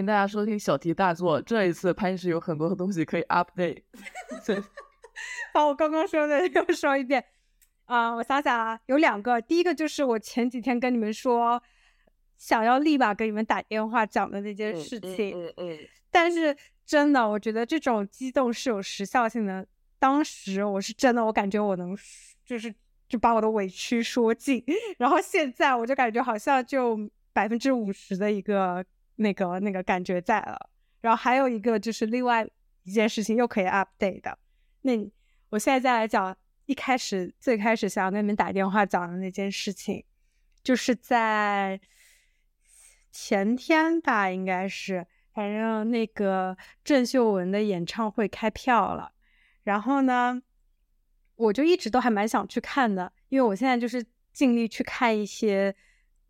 [0.00, 1.42] 欢迎大家收听小题大做。
[1.42, 3.82] 这一次潘医师有很多的东西可以 update。
[5.52, 7.22] 把我刚刚说的 又说一遍
[7.84, 8.14] 啊！
[8.14, 9.38] 我想想啊，有两个。
[9.42, 11.62] 第一个就是我前几天跟你们说，
[12.38, 15.38] 想要立马给你们打电话讲的那件事情。
[15.38, 15.78] 嗯嗯。
[16.10, 19.66] 但是真的，我觉得这种激动是有时效性的。
[19.98, 21.94] 当时我是真的，我感觉我能
[22.46, 22.74] 就是
[23.06, 24.64] 就把我的委屈说尽。
[24.96, 26.98] 然后现在我就感觉好像就
[27.34, 28.82] 百分之五十的一个。
[29.20, 30.70] 那个那个感觉在了，
[31.02, 32.46] 然后还有一个就是另外
[32.84, 34.38] 一件事情又可以 update 的。
[34.80, 34.92] 那
[35.50, 40.02] 我现在再来讲一开始最开始想要跟你们打电话讲的那件事情，
[40.62, 41.78] 就是在
[43.12, 49.12] 前天吧，应该是，反正那个郑秀文的演唱会开票了，
[49.64, 50.40] 然后呢，
[51.36, 55.76] 我就一直都还蛮想去看的，因为我现在就是尽力去看一些，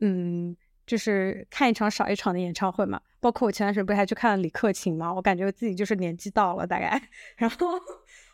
[0.01, 0.57] 嗯。
[0.91, 7.01] 就是看一场少一场的演唱会嘛，包括我前段时间不是还去看了李克勤嘛，我感觉我自己就是年纪到了大概，
[7.39, 7.81] 然后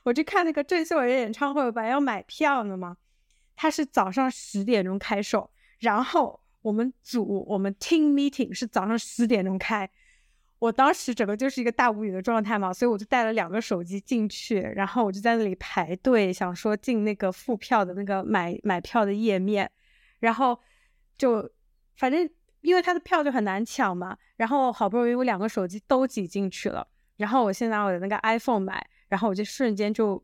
[0.04, 2.96] 我去看那个郑秀文演唱会，我本来要买票的嘛，
[3.54, 9.90] 他是早上十点钟开售，然后我们组我们 team meeting 是早上十点钟开，
[10.58, 19.70] 我当时整个就是一个大无语的状态嘛，所以我就带了两个手机进去，然后我就在那里排队，想说进那个付票的那个买买票的页面，
[20.20, 20.58] 然后
[21.18, 21.52] 就
[21.98, 22.26] 反正。
[22.66, 26.84] 因为他的票就很难抢嘛，然后好不容易我两个手机都挤进去了，
[27.16, 30.20] 然后我现在我的那个 iPhone 买，然后我就瞬间就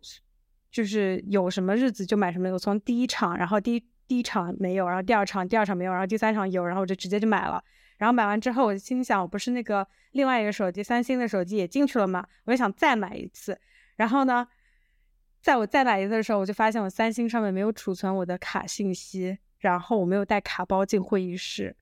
[0.72, 7.62] 就是有什么日子就买什么，我从第一场，然后第一第一场没有，然后第二场第二场没有，然后第三场有，然后我就直接就买了，
[7.98, 12.26] 然后买完之后我就心想，我不是那个另外一个手机三星的手机也进去了吗？
[12.44, 13.56] 我就想再买一次，
[13.94, 14.48] 然后呢，
[15.40, 21.76] 在我再买一次的时候，我就发现我三星上面没有储存我的卡信息，然后我没有带卡包进会议室。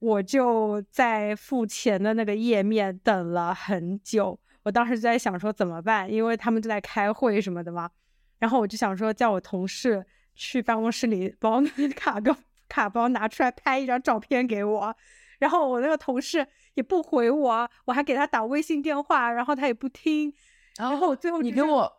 [0.00, 7.90] 我就在付钱的那个页面等了很久，我当时就在想说怎么办，因为他们就在开会什么的嘛。
[8.38, 11.64] 然后我就想说叫我同事去办公室里帮
[11.96, 12.36] 卡个
[12.68, 14.96] 卡包拿出来拍一张照片给我。
[15.40, 20.32] 然后我那个同事也不回我，我还给他打微信电话，然后他也不听。
[20.76, 21.92] 然后最后你给我，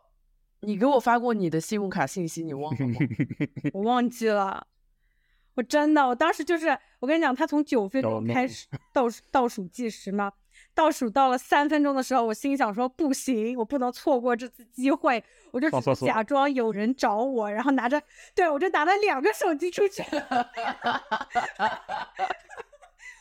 [0.60, 2.94] 你给我发过你的信用卡信息，你忘了吗？
[3.74, 4.66] 我忘记了。
[5.60, 10.32] 我真的，我当时就是，我跟你讲，他从九分钟开始倒数倒数计时嘛，
[10.74, 18.00] 倒数到了三分钟的时候，我心想说不行，我不能错过这次机会，我就假装有人找我，然后拿着，
[18.34, 20.02] 对我就拿了两个手机出去，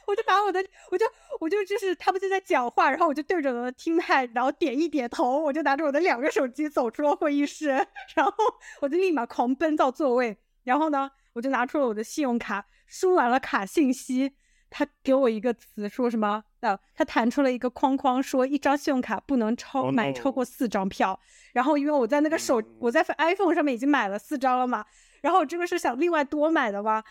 [0.08, 1.06] 我就把我的，我就
[1.42, 7.86] 我就就是他们就在讲话，然后我就对着我的听麦，然后点一点头，我就拿着我的两个手机走出了会议室，
[8.16, 8.34] 然后
[8.80, 11.12] 我就立马狂奔到座位，然后呢。
[11.40, 14.34] 我就拿出了我的信用卡，输完了卡信息，
[14.70, 16.44] 他给我一个词，说什么？
[16.60, 21.18] 呃，他弹出了一个框框，说一张信用卡不能超买超过四张票。
[21.54, 24.86] 然后因为我在那个手，我在 iPhone 上面已经买了四张了嘛，
[25.22, 27.02] 然后我这个是想另外多买的嘛，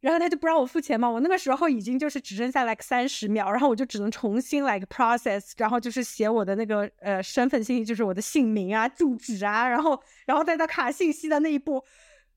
[0.00, 1.06] 然后他就不让我付钱嘛。
[1.06, 11.84] 我那个时候已经就是只剩下 like 三十秒，然后我就只能重新 like process，然后就是写我的那个呃身份信息，就是我的姓名啊、住址啊，然后然后再到卡信息的那一步。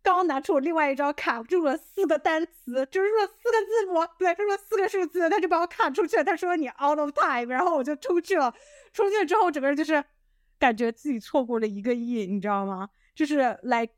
[0.03, 6.23] 刚拿出我另外一张卡，住了四个单词，就是说四个字母，对，他说四个数字，他就把我卡出去了。
[6.23, 8.53] 他说你 out of time，然后我就出去了。
[8.91, 10.03] 出去了之后，整个人就是
[10.59, 12.89] 感觉自己错过了一个亿，你知道吗？
[13.15, 13.93] 就是 like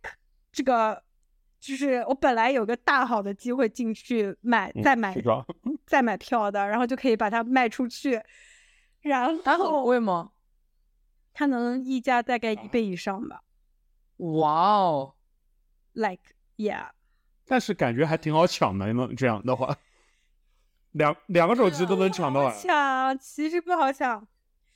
[0.51, 1.01] 这个，
[1.59, 5.15] 就是我本来有个大好的机会进去买，再买，
[5.87, 8.21] 再买票的，然后就可以把它卖出去。
[9.01, 10.31] 然后它很贵吗？
[11.33, 13.41] 它能溢价大概一倍以上吧。
[14.17, 15.14] 哇哦
[15.95, 16.21] ！Like
[16.57, 16.89] yeah，
[17.47, 19.77] 但是感觉还挺好抢的，那这样的话，
[20.91, 22.51] 两两个手机都能抢到。
[22.51, 24.27] 抢其实不好抢，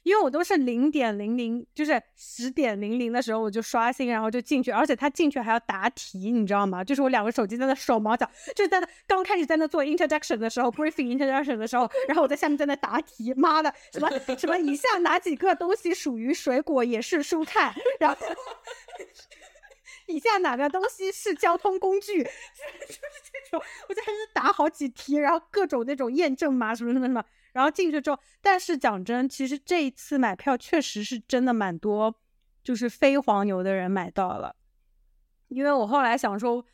[0.04, 6.82] 因为我都是零点零零，就是十点零零的时候我就刷新，然后就进去，而且他进去还要答题，你知道吗？
[6.82, 8.26] 就是我两个手机在那手忙脚，
[8.56, 18.18] 就是在那刚开始在那做 introduction 的时候，briefing introduction 的时候，然后我在下面在那答题，妈的，什么什么以下哪几个东西属于水果也是蔬菜，然后。
[20.10, 22.24] 以下哪个东西是交通工具？
[22.88, 27.24] 就是这种，我就开始答好几题，然后各种那种验证码什么什么什么，
[27.54, 32.14] 然后进去之后，但是讲真，其实这一次买票确实是真的蛮多，
[32.64, 34.56] 就是非黄牛的人买到了。
[35.48, 36.66] 因为我后来想说，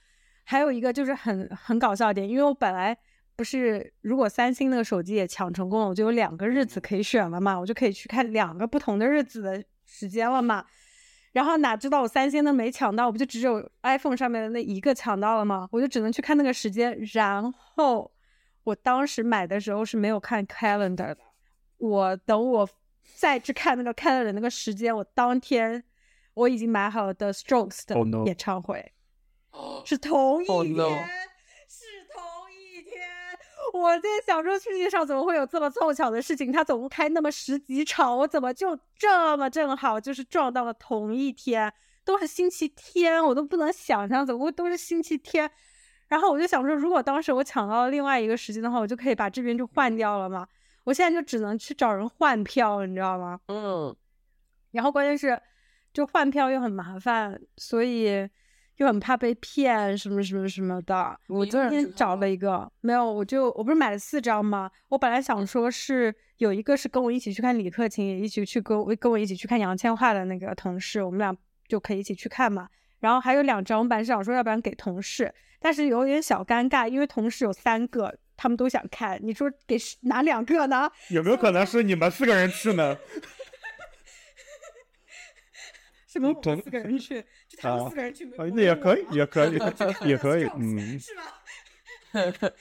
[0.44, 2.98] 还有一个就是很很搞笑点，因为我本来
[3.36, 10.66] 不是如果三星那个手机也抢成功了，我就有两个日子可以选了嘛，我就可以去看两个不同的日子的时间了嘛。
[11.36, 15.68] 然后哪知道我三星的没抢到，我不就只有 iPhone 上面的那一个抢到了吗？
[15.70, 16.98] 我就只能去看那个时间。
[17.12, 18.10] 然后
[18.64, 21.18] 我当时买的时候是没有看 calendar 的，
[21.78, 22.70] 我等我
[23.18, 25.84] 再去看那个 calendar 那个时间，我当天
[26.36, 28.26] 我已经买好了 The Strokes 的 Oh.
[28.26, 28.94] 演唱会
[29.84, 30.90] 是同一 Oh, 天 no.
[33.76, 36.50] 我在想说，世界上怎么会有这么凑巧的事情？
[36.50, 41.72] 他总共开那么十几场，我怎么就这么正好就是撞到了同一天，
[42.06, 45.52] 都是星期天，我都不能想象怎么会都是星期天。
[46.08, 50.48] 然后我就想说，如果当时我抢到了另外一个时间的话，我就可以把这边就换掉了嘛。
[50.86, 53.40] 我现在就只能去找人换票，你知道吗？
[53.48, 53.94] 嗯，
[54.72, 55.42] 然后关键是，
[55.92, 58.30] 就换票又很麻烦，所以
[58.78, 61.18] 又很怕被骗，什么什么什么的。
[61.28, 64.70] 我你一个人今天找了一个，没有，我就我不是买了四张吗？
[64.90, 71.36] 我本来想说是有一个是跟我一起去看李克勤，也一起去跟我跟我一起去看杨千嬅的那个同事，我们俩
[71.68, 72.68] 就可以一起去看嘛。
[73.00, 80.90] 然后还有两张，我本来是想说要不然给同事，但是有点小尴尬，因为同事有三个，他们都想看，你说给谁哪两个呢？
[81.10, 82.98] 有没有可能是你们四个人去呢？
[86.20, 89.60] 什么我们四个人去，就他们啊四个人去，没啊有那也可以，也可以
[90.08, 91.24] 也可以嗯，是吗？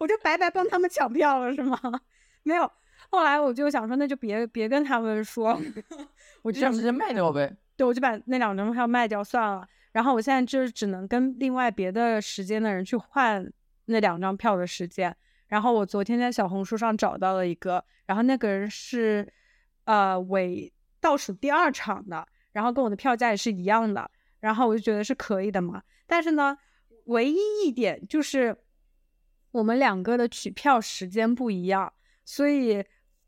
[0.00, 1.78] 我就白白帮他们抢票了，是吗？
[2.42, 2.70] 没有。
[3.10, 5.60] 后来我就想说，那就别别跟他们说，
[6.42, 7.54] 我就直接卖掉呗。
[7.76, 9.68] 对，我就把那两张票卖掉算了。
[9.92, 13.48] 然后我现在就是只能跟另外别的时间的人去换
[13.84, 15.14] 那两张票的时间。
[15.46, 19.32] 然后我昨天在小红书上找到了一个，然后那个人是
[19.84, 24.10] 呃尾倒数第二场的，然后跟我的票价也是一样的，
[24.40, 25.82] 然后我就觉得是可以的嘛。
[26.06, 26.56] 但是呢，
[27.04, 28.56] 唯一一点就是
[29.50, 31.92] 我们两个的取票时间不一样，
[32.24, 32.82] 所以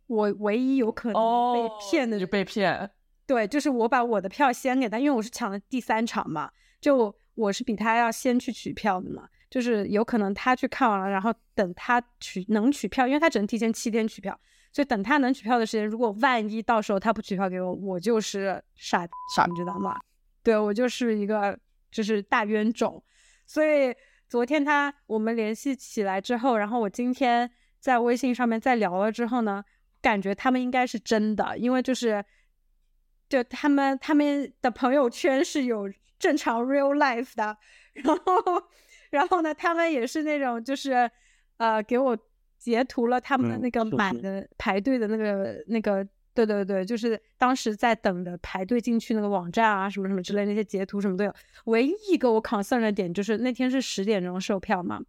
[0.06, 2.90] 我唯一有可能被哦，骗的就被骗。
[3.26, 6.50] 对，就是我把我的票先给他，因为我是抢的第三场嘛，
[6.80, 14.38] 就我是比他要先去取票的嘛，就是有可能他去看完了，然后等他取能取票，因为他只能提前七天取票，
[14.76, 19.98] 所以等他能取票的时间，如果万一到时候他不取票给我，我就是傻傻你知道吗？
[20.42, 21.58] 对我就是一个
[21.90, 23.02] 就是大冤种，
[23.46, 23.94] 所以
[24.28, 27.50] 昨天他我们联系起来之后，然后我今天
[27.80, 29.64] 在微信上面再聊了之后呢，
[30.02, 32.22] 感觉他们应该是真的，因为就是
[33.30, 37.56] 就他们他们的朋友圈是有正常 real life 的，
[38.04, 38.62] 然后
[39.08, 41.10] 然后呢，他们也是那种就是
[41.56, 42.18] 呃给我
[42.66, 46.04] 截图了他们的嗯那个是是买的排队的那个那个。
[46.34, 51.34] 对对对，就是当时在等的排队进去那个网站啊，什么什么之类那些截图什么都有。
[51.64, 55.00] 唯一一个我 concern 的点就是那天是十点钟售票嘛，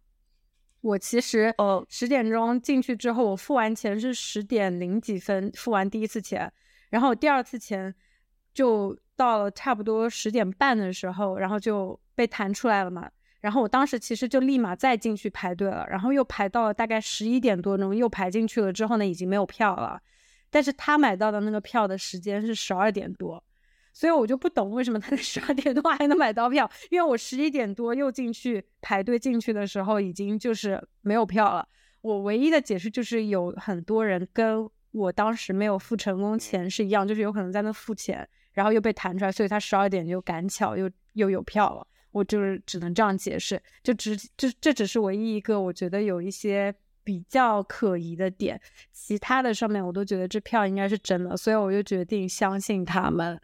[0.80, 6.50] 我其实哦十点钟进去之后，我付完钱是十点零几分付完第一次钱，
[6.88, 7.94] 然后第二次钱
[8.54, 13.06] 就到了差不多十点半的时候，然后就被弹出来了嘛。
[13.40, 20.00] 然后我当时其实就立马再进去排队了，然后又排到了大概十一点多钟，又排进去了之后呢，已经没有票了。
[20.50, 23.42] 但是他买到的那个票的时间是十二点多，
[23.92, 31.68] 所以我就不懂为什么他在十二点多还能买到票，因为我十一点多又进去排队进去的时候已经就是没有票了。
[32.00, 41.86] 我唯一的解释就是有很多人跟我当时没有付成功钱是一样，就是有可能在那付钱，然后又被弹出来，所以他十二点就赶巧又又有票了。
[42.18, 48.60] 我就是只能这样解释，就只就这只是唯一一个我觉得有一些比较可疑的点，
[48.92, 53.40] 其他的上面我都觉得这票应该是真的，所以我就决定相信他们。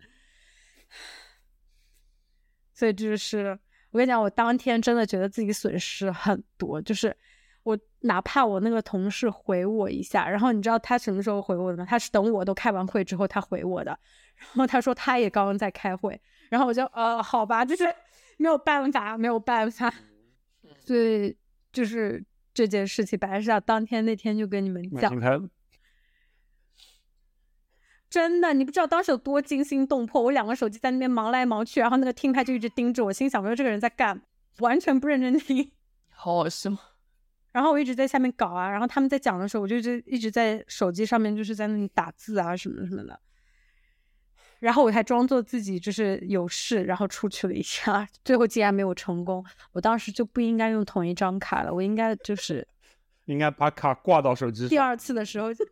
[2.74, 3.58] 所以就是
[3.90, 7.16] 我跟你讲，我当天真的觉得自己损失很多，就是
[7.62, 11.86] 我哪怕我那个同事回我一下，然后你知道他什么时候回我的吗？
[11.88, 13.96] 他是等我都开完会之后他回我的，
[14.36, 17.84] 然后他说他也刚刚在开会，然后我就呃好吧，就是
[18.38, 19.92] 没有办法，没有办法，
[20.80, 21.36] 所以
[21.72, 25.20] 就是这件事情本来是要当天那天就跟你们讲
[28.10, 30.22] 真的，你不知道当时有多惊心动魄。
[30.22, 34.22] 我两个手机在那边忙来忙去，然后那个听牌就一直盯着我，心想说这个人在干嘛，
[34.60, 35.72] 完全不认真听。
[36.10, 36.70] 好好笑。
[37.50, 43.20] 然后我一直在下面搞啊，然后他们在讲的时候，我就一直一直在手机上面就是在那里打字啊什么什么的。
[44.64, 49.44] 然后我还装作自己就是有事，然后出去了一下，最后竟然没有成功。
[49.72, 52.66] 我当时就不应该用同一张卡了，我应该就是
[53.26, 54.68] 应该把卡挂到手机上。
[54.70, 55.66] 第二次的时候就，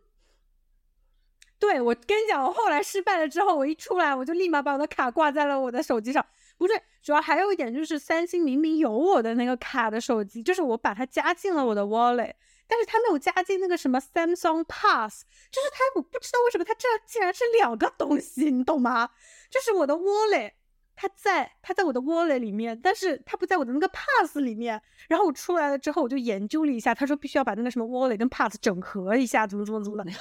[1.57, 6.23] 对我跟你讲，我后来失败了之后，我一出来我就立马把我的卡挂在了我的手机上。
[6.55, 12.33] 不对，主要还有一点就是，三星明明有我的那个卡的手机，就是我把它加进了我的 wallet，
[12.67, 19.09] 但是他没有加进那个什么 Samsung Pass，就是他我不知道为什么他这竟然是两个东西，你懂吗？
[19.49, 20.53] 就是我的 wallet。
[20.95, 24.79] 它在它在我的 wallet 里面，但是它不在我的那个 pass 里面。
[25.09, 30.11] 然后我出来了之后，我就研究了一下，他说必须要把那个什么 wallet 跟 pass 整合一下，怎么怎么怎么的。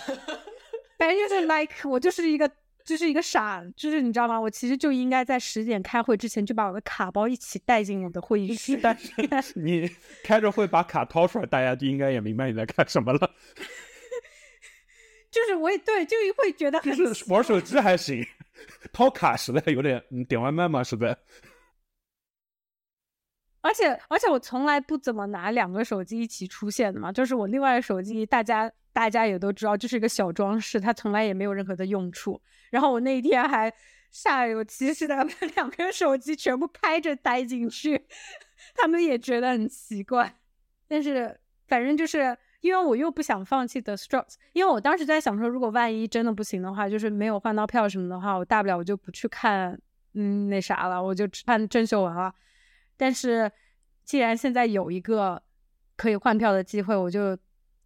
[0.97, 2.51] 反正就是 like 我就是一个
[2.85, 4.41] 就是一个傻，就是你知道吗？
[4.41, 8.79] 我其实就应该在十点开会之前就把我的卡包一起带进我的会议室。
[8.83, 9.13] 但是
[9.59, 9.89] 你
[10.23, 13.19] 开着会把卡掏出来，大家就应该也明白你在干什么了。
[15.31, 18.27] 就是我也对，就会觉得就是玩手机还行，
[18.93, 21.17] 掏卡实在有点，你点外卖嘛，实在。
[23.63, 32.39] 而且而且我从来不怎么拿两个手机一起出现的嘛，就是我另外的手机，大家大家也都知道，就是一个小装饰，它从来也没有任何的用处。
[32.71, 33.73] 然后我那一天还
[34.13, 38.05] 煞有其事的把两个手机全部开着带进去，
[38.75, 40.35] 他们也觉得很奇怪。
[40.89, 41.39] 但是
[41.69, 49.81] 反正就是因为我又不想放弃 The Strokes，因为我当时在想说，如果万一真的不行的话，就是没有换到票什么的话，我大不了我就不去看，
[50.15, 52.35] 嗯，那啥了，我就只看郑秀文了。
[53.03, 53.51] 但是，
[54.05, 55.43] 既然现在有一个
[55.97, 57.37] 可以换票的机会，我就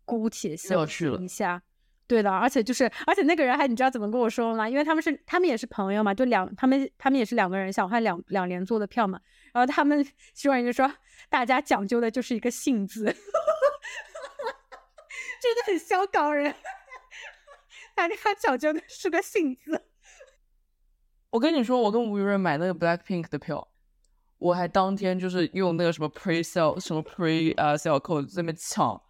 [0.04, 1.62] 姑且相要去了信一下。
[2.06, 4.68] 对的，而且就是，而且那个人还你知道怎么跟我说吗？
[4.68, 9.18] 因为他们是他们也是朋友嘛，就两他们他们也是两个人想换两两连坐的票嘛。
[9.54, 10.04] 然后他们
[10.35, 10.92] 其中人就说，
[11.30, 13.04] 大家讲究的就是一个信字，
[15.40, 16.54] 真的很香港人，
[17.96, 19.87] 大家讲究的是个信字。
[21.30, 23.66] 我跟你说，我跟吴雨润买那个 Blackpink 的票，
[24.38, 29.00] 我还当天就是用那个什么 pre sale 什么 pre 呃 sale code 在那边抢，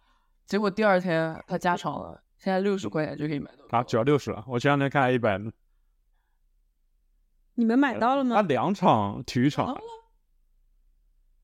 [0.45, 3.77] 结果第二天它加场了，现在六十块钱就可以买到。
[3.77, 5.51] 啊，只要六十了，我前两天看还一百呢。
[7.55, 8.41] 你们买到了啊，吗？
[8.43, 9.75] 两场体育场，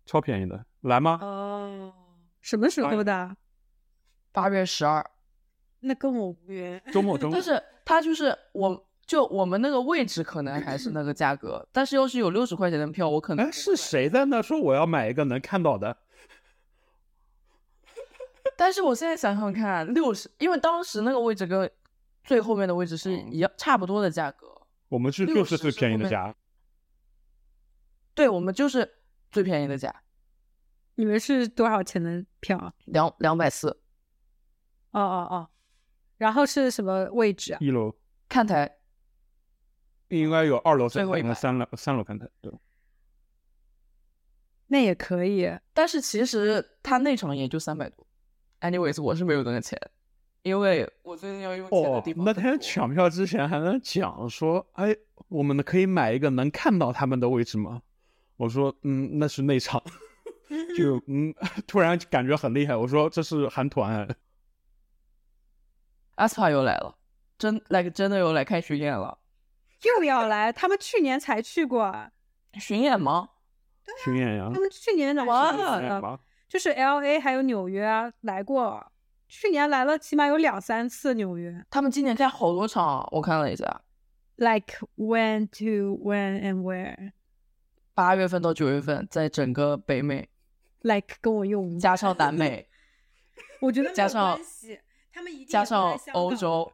[0.05, 1.17] 超便宜的，来吗？
[1.21, 1.93] 哦，
[2.39, 3.35] 什么时候的？
[4.31, 5.03] 八月十二，
[5.79, 6.81] 那跟我无缘。
[6.91, 7.41] 周末周末但。
[7.41, 15.98] 是它就是我就我们那个位置可能还是那个价格，但是要是有六十块钱的票，我可能哎，是谁在那说我要买一个能看到的？
[18.55, 21.69] 但是我现在想想看，六十，因为当时那个位置跟
[22.24, 24.48] 最后面的位置是一样差不多的价格。
[24.88, 26.33] 我们是60就是最便宜的价，
[28.13, 28.89] 对，我们就是
[29.31, 29.93] 最便宜的价，
[30.95, 32.74] 你们是多少钱的票啊？
[32.86, 33.69] 两两百四
[34.91, 35.50] 哦哦哦，
[36.17, 37.57] 然后是什么位置啊？
[37.60, 37.93] 一楼
[38.29, 38.77] 看台。
[40.20, 42.58] 应该有二楼最后一排看台三楼三楼看台，对吧？
[44.67, 45.51] 那也可以。
[45.74, 48.05] 但是其实他那场也就三百多。
[48.62, 49.79] Anyways，我是没有那个钱，
[50.41, 54.96] 因为我最近要用钱的哦地，方那天抢票之前还能讲说，哎，
[55.27, 57.82] 我们可以买一个能看到他们的位置吗？
[58.38, 59.84] 我说，嗯，那是内场，
[60.77, 61.34] 就嗯，
[61.67, 62.75] 突然感觉很厉害。
[62.75, 64.08] 我说这是韩团
[66.15, 66.96] ，aespa 又来了，
[67.38, 69.20] 真 like 真的又来开巡演了。
[69.83, 72.11] 又要来，他们去年才去过啊，
[72.59, 73.29] 巡演吗？
[74.03, 75.79] 巡演呀他，们去年哪哇去过的？
[75.79, 78.91] 巡演吧就是 L A 还有纽约啊来过，
[79.27, 81.65] 去年来了起码有两三次纽约。
[81.69, 83.81] 他们今年开好多场，我看了一下
[84.35, 87.11] ，Like when to when and where?
[87.93, 90.29] 八月份到九月份，在整个北美
[90.81, 92.67] Like 跟我用加上南美，
[93.61, 94.79] 我觉得加上关系
[95.11, 96.71] 他们一定加上欧洲，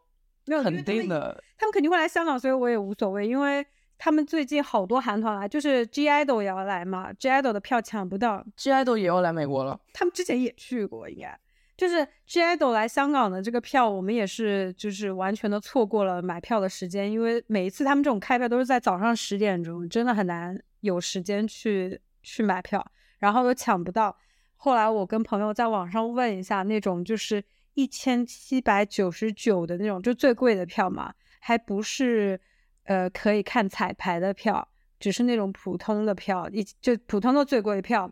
[0.50, 1.42] 没有肯定的。
[1.58, 3.66] 他们肯定会来香港，所以我也无所谓，因为
[3.98, 11.40] 他们最近好多韩团来，就是 G IDOL 也要来嘛，G IDOL 的票抢不到，G IDOL 也要来美国了，他们之前也去过，应该
[11.78, 22.86] 就是 G IDOL 来香港的这个票，我们也是就是完全的错过了买票的时间，因为每一次他们这种开票都是在早上十点钟，真的很难有时间去去买票，
[23.20, 24.16] 然后又抢不到。
[24.58, 27.42] 后来我跟朋友在网上问一下，那种就是
[27.80, 32.38] 一千七百九十九的那种，就最贵的票嘛，还不是
[32.84, 34.68] 呃可以看彩排的票，
[35.00, 38.12] 只是那种普通的票，一就普通的最贵的票，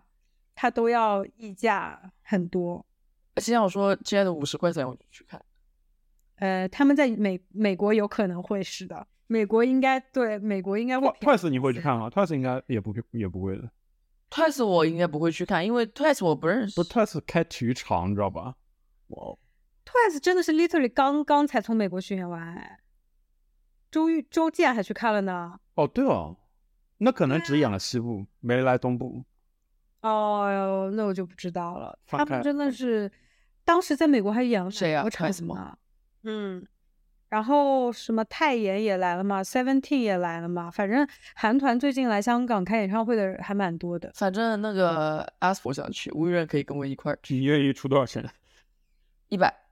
[0.55, 2.86] 它都要溢价很多。
[3.36, 5.43] 心想说 G IDOL 五十块钱我就去看，
[6.36, 13.69] 呃，他们在美美国有可能会是的，美国应该对美国应该会 Twice 你会去看吗？Twice 应该也不也不会的
[14.29, 16.88] ，Twice 我应该不会去看，因为 Twice 我不认识不。
[16.88, 18.55] ，Twice 开体育场，你知道吧？
[19.09, 19.36] 哇，
[19.97, 22.79] Twice 真的是 literally 刚刚才从美国巡演完，哎，
[23.89, 25.59] 周玉周健还去看了呢。
[25.73, 26.37] 哦对哦，
[26.99, 29.23] 那可能只演了西部，没来东部。
[30.01, 31.97] 哦，那我就不知道了。
[32.05, 33.11] 他们真的是，
[33.65, 35.77] 当时在美国还演了谁呀蛮多场 Twice 吗呢。
[36.23, 36.67] 嗯，
[37.29, 44.11] 然后什么泰妍也来了嘛，Seventeen 也来了嘛，反正韩团最近来香港开演唱会的人还蛮多的。
[44.13, 48.23] 反正那个 ask 我想去，吴雨润可以跟我一块儿去，你愿意出多少钱？
[49.29, 49.66] 一百。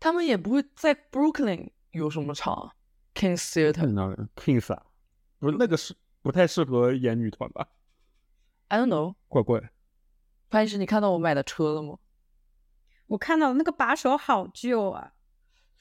[0.00, 2.72] 他们也不会在 Brooklyn 有什么场啊
[3.14, 3.86] ，Kings Theater。
[3.86, 4.86] 那 Kings 啊，
[5.38, 7.68] 不是那个是不太适合演女团吧
[8.68, 9.14] ？I don't know。
[9.28, 9.70] 怪怪。
[10.50, 11.98] 潘医师，你看到我买的车了吗？
[13.08, 15.12] 我看到那个把手好旧啊，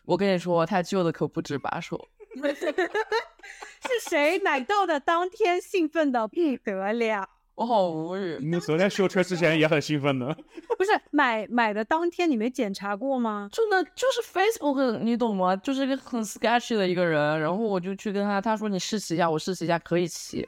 [0.06, 2.10] 我跟你说，他旧的可不止把手。
[2.38, 5.00] 是谁买到的？
[5.00, 7.30] 当天兴奋的不得了。
[7.58, 8.38] 我好无语。
[8.40, 10.28] 你昨天修车之前也很兴奋的。
[10.78, 13.50] 不是买买的当天你没检查过吗？
[13.52, 15.56] 就那就是 Facebook，你懂吗？
[15.56, 17.40] 就是一个很 sketchy 的一个人。
[17.40, 20.48] 然后我就去跟他，他说你试骑一下，我试骑一下可以骑。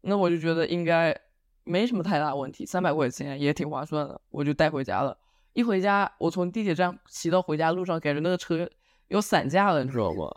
[0.00, 1.16] 那我就觉得应该
[1.62, 5.16] 没什么太大问题，三百块钱也挺划算的，我就带回家了。
[5.52, 8.68] 一回家，我从地铁站骑到回家路上，感觉那个车
[9.06, 10.28] 有散架了，你知道吗？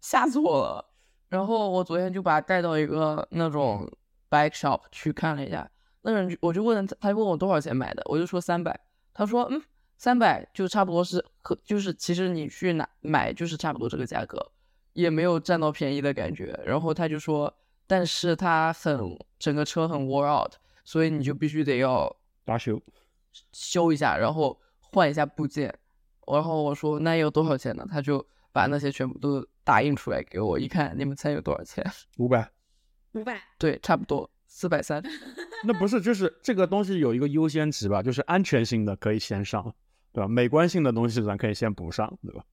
[0.00, 0.86] 吓死我了。
[1.28, 3.90] 然后我昨天就把它带到一个那种
[4.30, 5.68] bike shop 去看了一下，
[6.02, 8.78] 那人我就问他，他问我多少钱买的，我就说三百，
[9.12, 9.60] 他说嗯，
[9.98, 14.38] 三百就差不多是和就是其实你去哪买就是差不多这个价格，
[14.92, 16.58] 也没有占到便宜的感觉。
[16.64, 17.52] 然后他就说，
[17.86, 20.52] 但是他很整个车很 wore out，
[20.84, 22.80] 所以你就必须得要大修
[23.52, 25.76] 修一下，然后换一下部件。
[26.26, 27.84] 然后我说那要多少钱呢？
[27.90, 29.44] 他就把那些全部都。
[29.62, 31.84] 打印出来给我一看，你们猜有多少钱？
[32.16, 32.50] 五百，
[33.12, 35.02] 五百，对，差不多四百三。
[35.64, 38.02] 那不是，就是这个东西有一个优先级吧？
[38.02, 39.74] 就是安全性的可以先上，
[40.12, 40.28] 对吧？
[40.28, 42.44] 美观性的东西咱可以先补上，对吧？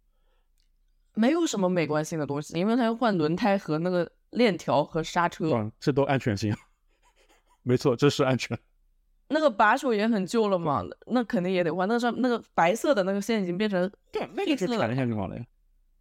[1.14, 6.56] 没有什么美观性的东西，因为它要换轮胎和那个链条和刹车，嗯，这都安全性。
[7.64, 8.58] 没错，这是安全。
[9.30, 11.88] 那个把手也很旧了嘛，那肯定也得换。
[11.88, 13.82] 那上那个白色的那个线已经变成
[14.14, 15.46] 黑色了，一下就好了呀。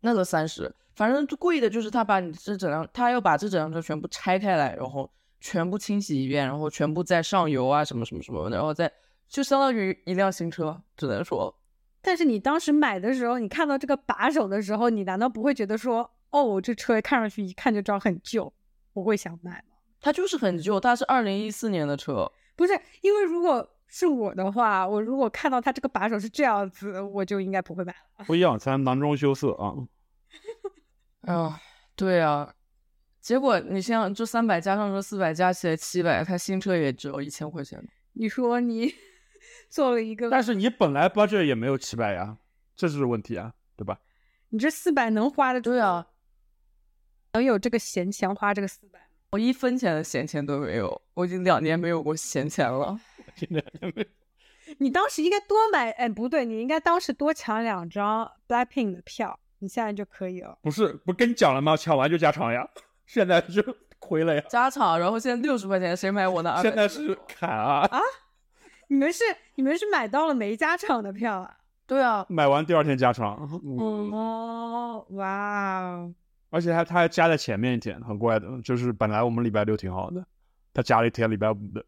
[0.06, 0.74] 那个三十。
[0.94, 5.10] 反正贵的就是他把你这整辆，他要把这整辆车全部拆开来，然后
[5.40, 8.90] 全部清洗一遍，然后全部再上油啊，什么什么什么，然后再
[9.28, 11.54] 就相当于一辆新车，只能说。
[12.00, 18.50] 但是你当时买的时候，你看到这个把手的时候，你难道不会觉得说，哦，这车看上去一看就知道很旧，
[18.94, 19.76] 不会想买吗？
[20.00, 22.30] 它就是很旧，它是二零一四年的车。
[22.54, 28.24] 不是，因为如果是我的话，我如果看到它这个把手是这样子，我就应该不会买了。
[28.24, 29.74] 不一样，咱囊中羞涩啊。
[31.26, 31.60] 啊，
[31.94, 32.54] 对啊，
[33.20, 37.84] 结果你像这三百加上这四百加起来七百，他新车也只要一千块钱。
[38.12, 38.94] 你说你
[39.68, 42.38] 做了一个，但是你本来 budget 也没有七百呀，
[42.76, 44.00] 这就是问题啊，对吧？
[44.50, 45.60] 你这四百能花的？
[45.60, 46.06] 对啊，
[47.32, 49.00] 能有这个闲钱花这个四百？
[49.32, 52.98] 我一分钱的闲钱都没有，我已经两年没有过闲钱了。
[54.78, 59.38] 你当时应该多买，哎，不对，你应该当时多抢两张 Blackpink 的票。
[59.58, 61.76] 你现在就可以了，不是不跟你讲了吗？
[61.76, 62.68] 抢完就加场呀，
[63.06, 63.62] 现在就
[63.98, 64.42] 亏了呀。
[64.48, 66.54] 加场，然后现在六十块钱，谁买我的？
[66.62, 68.00] 现在是砍啊啊！
[68.88, 69.24] 你们是
[69.56, 71.56] 你们是买到了没加场的票啊？
[71.86, 73.36] 对啊，买完第二天加场。
[74.12, 76.14] 哦，哇哦！
[76.50, 80.24] 而且还他还加在前面一天，很怪的，就是本来我们礼拜六挺好的，
[80.72, 81.84] 他加了一天礼拜五的。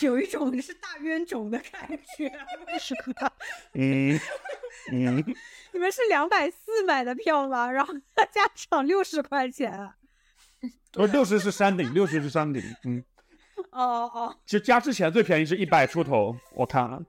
[0.00, 2.30] 有一种是大冤种的感觉，
[2.78, 3.32] 是 的。
[3.74, 4.18] 嗯
[4.92, 5.16] 嗯，
[5.72, 7.70] 你们是两百四买的票吗？
[7.70, 7.92] 然后
[8.30, 9.92] 加场六十块钱。
[10.92, 12.62] 不 是六十是山顶，六十是山顶。
[12.84, 13.04] 嗯。
[13.70, 14.36] 哦哦。
[14.46, 17.04] 就加之前最便宜是一百出头，我看了。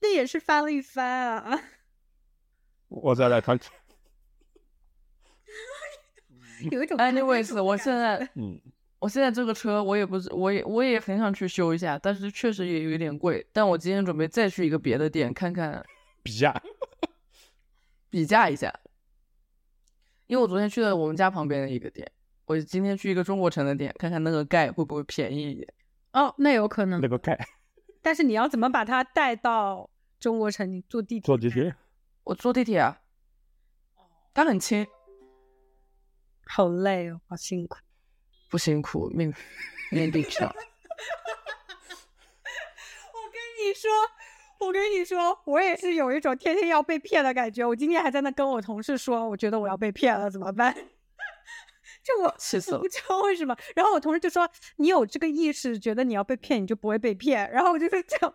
[0.00, 1.06] 那也是翻了一番
[1.38, 1.60] 啊。
[2.88, 3.58] 我再来看。
[6.70, 6.98] 有一种。
[6.98, 8.60] Anyways，我现在嗯。
[9.04, 13.46] 我现在这个车，我也不是，我也我也很想去修一下，但是确实也有一点贵。
[13.52, 15.84] 但我今天准备再去一个别的店看看，
[16.24, 16.62] 比价，
[18.08, 18.72] 比价一下。
[20.26, 22.10] 因为我昨天去了我们家旁边的一个店，
[22.46, 25.68] 我今天去一个中国城的店看看那个盖会不会便宜一点。
[26.14, 26.98] 哦，那有可能。
[27.02, 27.38] 那个盖。
[28.00, 30.72] 但是你要怎么把它带到中国城？
[30.72, 31.26] 你坐地铁？
[31.26, 31.76] 坐地铁。
[32.22, 33.02] 我坐地铁啊。
[34.32, 34.86] 它很轻。
[36.46, 37.76] 好累哦，好辛苦。
[38.50, 39.32] 不辛苦，命
[39.90, 40.48] 命比上。
[43.12, 43.90] 我跟你说，
[44.60, 47.64] 我跟你说，我也是有一种天天要被骗的感觉。
[47.66, 50.74] 我今天还在那跟我同事说，我觉得我要被骗了，怎么办？
[52.04, 53.56] 就我气死了，不知道为什么。
[53.74, 58.34] 然后我同事就说：“你有这个意识，觉得你要被骗，你就不会被骗。”然后我就是这样，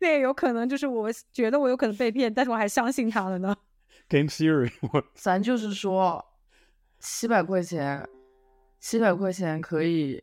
[0.00, 3.56] 那也有可能就是我觉得我有可能被骗，但是我还相信他了呢。
[4.08, 4.72] Game theory，
[5.14, 6.24] 咱就是说
[6.98, 8.08] 七百块钱。
[8.84, 10.22] 七百块钱可以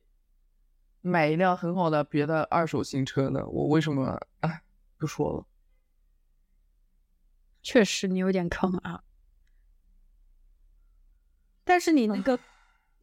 [1.02, 4.62] 买一辆很好的别的二手新车呢，我为什么哎？
[4.98, 5.48] 不说了。
[7.64, 9.04] 确实你有点坑啊，
[11.64, 12.38] 但是你那个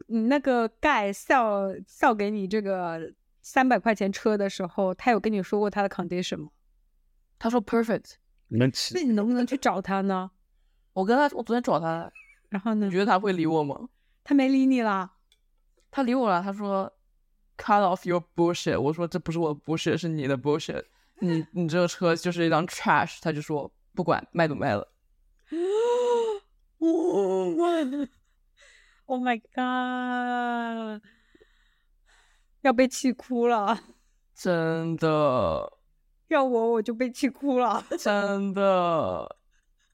[0.07, 6.51] 你那个盖笑笑给你这个三百块钱车的时候，他有跟你说过他的 condition 吗？
[7.37, 8.13] 他说 perfect。
[8.47, 8.67] 那
[9.03, 10.31] 你能不能去找他呢？
[10.93, 12.13] 我跟他我昨天找他，
[12.49, 12.87] 然后呢？
[12.87, 13.89] 你觉得他会理我吗？
[14.23, 15.17] 他没理你啦。
[15.91, 16.93] 他理我了，他说
[17.57, 18.79] ，cut off your bullshit。
[18.79, 20.85] 我说这不是我 bullshit，是你的 bullshit。
[21.21, 23.19] 你你这个车就是一辆 trash。
[23.21, 24.93] 他就说不管卖都卖了。
[29.07, 31.03] Oh my god！
[32.61, 33.81] 要被气哭了，
[34.35, 35.73] 真的，
[36.29, 37.85] 要我我就被气哭了。
[37.99, 39.37] 真的，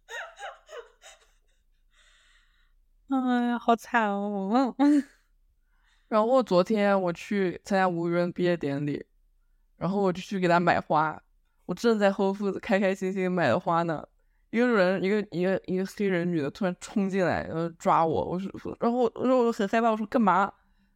[3.08, 4.74] 哎呀，好惨哦！
[6.08, 9.04] 然后昨天我去参加吴宇润毕业典礼，
[9.76, 11.20] 然后我就去给他买花。
[11.66, 14.06] 我正在 Whole Foods 开开心心买的花呢，
[14.50, 18.24] 一个人，一个一个一个黑人女的突然冲进来，然后抓我。
[18.24, 20.52] 我说，然后我我说我很害怕，我说干嘛？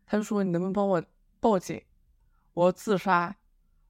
[0.07, 1.03] 他就说你能不能帮我
[1.41, 1.83] 报警？
[2.53, 3.35] 我要自杀。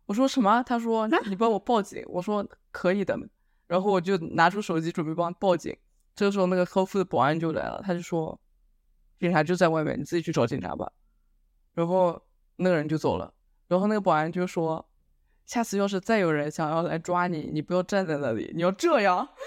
[0.07, 0.63] 我说什么？
[0.63, 2.03] 他说你帮我报警。
[2.07, 3.19] 我说可以的。
[3.67, 5.77] 然后我就拿出手机准备帮报警。
[6.15, 8.41] 这个时候那个 Whole Foods 保安就来了，他就说
[9.19, 10.91] 警察就在外面，你自己去找警察吧。
[11.79, 12.21] 然后
[12.57, 13.33] 那个人就走了，
[13.69, 14.85] 然后那个保安就说
[15.47, 19.29] ：“下次要是再有人想要来抓你，你不要站在那里，你要这样。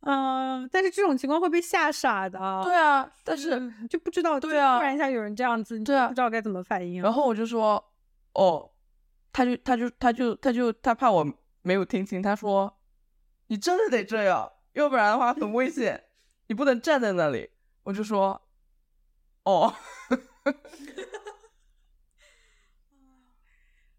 [0.00, 7.00] 嗯，但是这种情况会被吓傻的。”对啊，但是就不知道，对啊突然一下有人这样子，你啊不知道该怎么反应。
[7.00, 7.82] 然后我就说
[8.34, 8.72] ：“哦。”
[9.32, 11.26] 他就他就他就他就他怕我
[11.62, 12.78] 没有听清，他说
[13.48, 16.04] ：“你真的得这样，要不然的话很危险，
[16.46, 17.50] 你不能站在那里。”
[17.84, 18.40] 我就说
[19.44, 19.74] ：“哦。”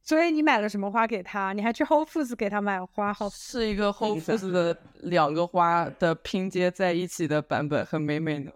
[0.02, 1.52] 所以你买了什么花给他？
[1.52, 8.54] 你还去 Whole Foods 给他买花，好是一个 Whole Foods 的两个花的拼接在一起的版本，很美美的。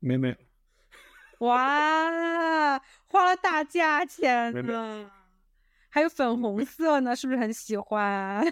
[0.00, 0.36] 美美，
[1.38, 5.10] 哇，花了大价钱美美呢，
[5.88, 8.44] 还有粉红色呢，是不是很喜欢？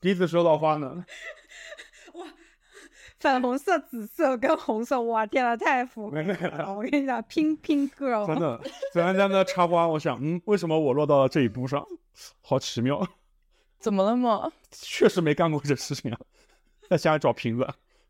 [0.00, 1.04] 第一次收到花呢，
[3.20, 6.72] 粉红色、紫色跟红色，哇，天呐，太符合了！
[6.72, 8.60] 我跟你讲，Pink Pink Girl，真的。
[8.92, 11.84] 昨天在那插花，我想，嗯，为什么我落到了这一步上？
[12.40, 13.06] 好奇妙，
[13.78, 14.50] 怎么了嘛？
[14.70, 16.18] 确实没干过这事情啊，
[16.88, 17.66] 在家里找瓶子。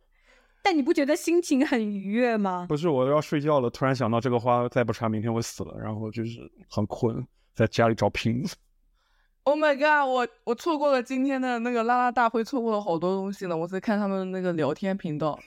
[0.63, 2.67] 但你不觉得心情很愉悦吗？
[2.69, 8.55] 不是，我要睡觉了，突然想到这个花再不插，明天会死了，然后就是很困，在家里找瓶子。
[9.49, 10.07] Oh my god！
[10.07, 13.57] 我我错过了今天的那个拉拉大会，错过了好多东西呢。
[13.57, 15.41] 我在看他们那个聊天频道，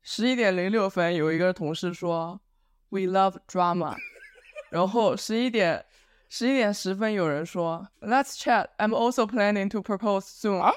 [0.00, 2.40] 十一点零六分有一个同事说
[2.88, 3.94] “We love drama”，
[4.72, 5.84] 然后十一点
[6.30, 8.68] 十一点十分有人说 “Let's chat”。
[8.78, 10.58] I'm also planning to propose soon。
[10.58, 10.72] 啊，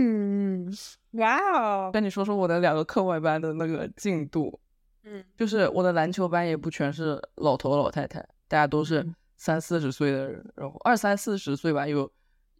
[0.00, 0.76] 嗯，
[1.12, 4.58] 哇哦，跟你说说我的两个课外班的那个进度，
[5.04, 12.08] 嗯，就是我的篮球班也不全是老头老太太，大家都是嗯三四十岁的人，然后二三四十岁吧，有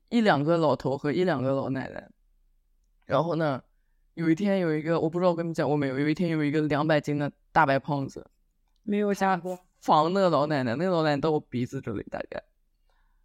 [0.09, 2.11] 一两个老头和一两个老奶奶。
[3.07, 3.63] 然后呢，
[4.15, 8.29] 有一天有一个，我不知道我跟你们讲过没有，有一天有一个两百斤的大白胖子
[8.83, 12.43] 没有下过，防那个老奶奶，那个老奶奶到我鼻子这里大概，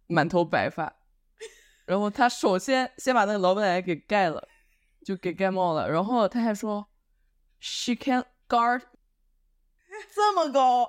[0.06, 0.94] 满头白发。
[1.84, 4.46] 然后他首先先把那个老奶奶给盖了，
[5.04, 5.90] 就给盖帽了。
[5.90, 6.86] 然后他还说
[7.58, 8.82] ，She can guard，
[10.14, 10.88] 这么高，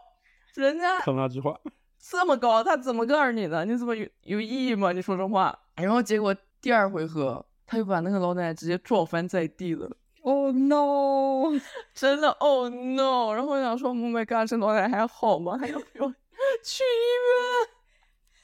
[0.53, 1.59] 人家看那句话，
[2.01, 3.65] 这么高，他怎么告诉你的？
[3.65, 4.91] 你怎么有有意义吗？
[4.93, 5.57] 你说这话。
[5.75, 9.89] 然后结果第二回合，他又把那个老奶奶直接撞翻在地了
[10.21, 11.59] ，Oh no！
[11.93, 13.33] 真的，Oh no！
[13.33, 15.57] 然后我想说，Oh my god，这老奶奶还好吗？
[15.57, 16.09] 还要不要
[16.63, 17.69] 去医院？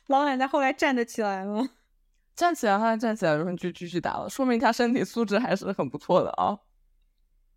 [0.08, 1.68] 老奶奶后来站得起来了。
[2.36, 6.60] 站起来，她站起来，然后就继续打了，说明她身体素质还是很不错的啊，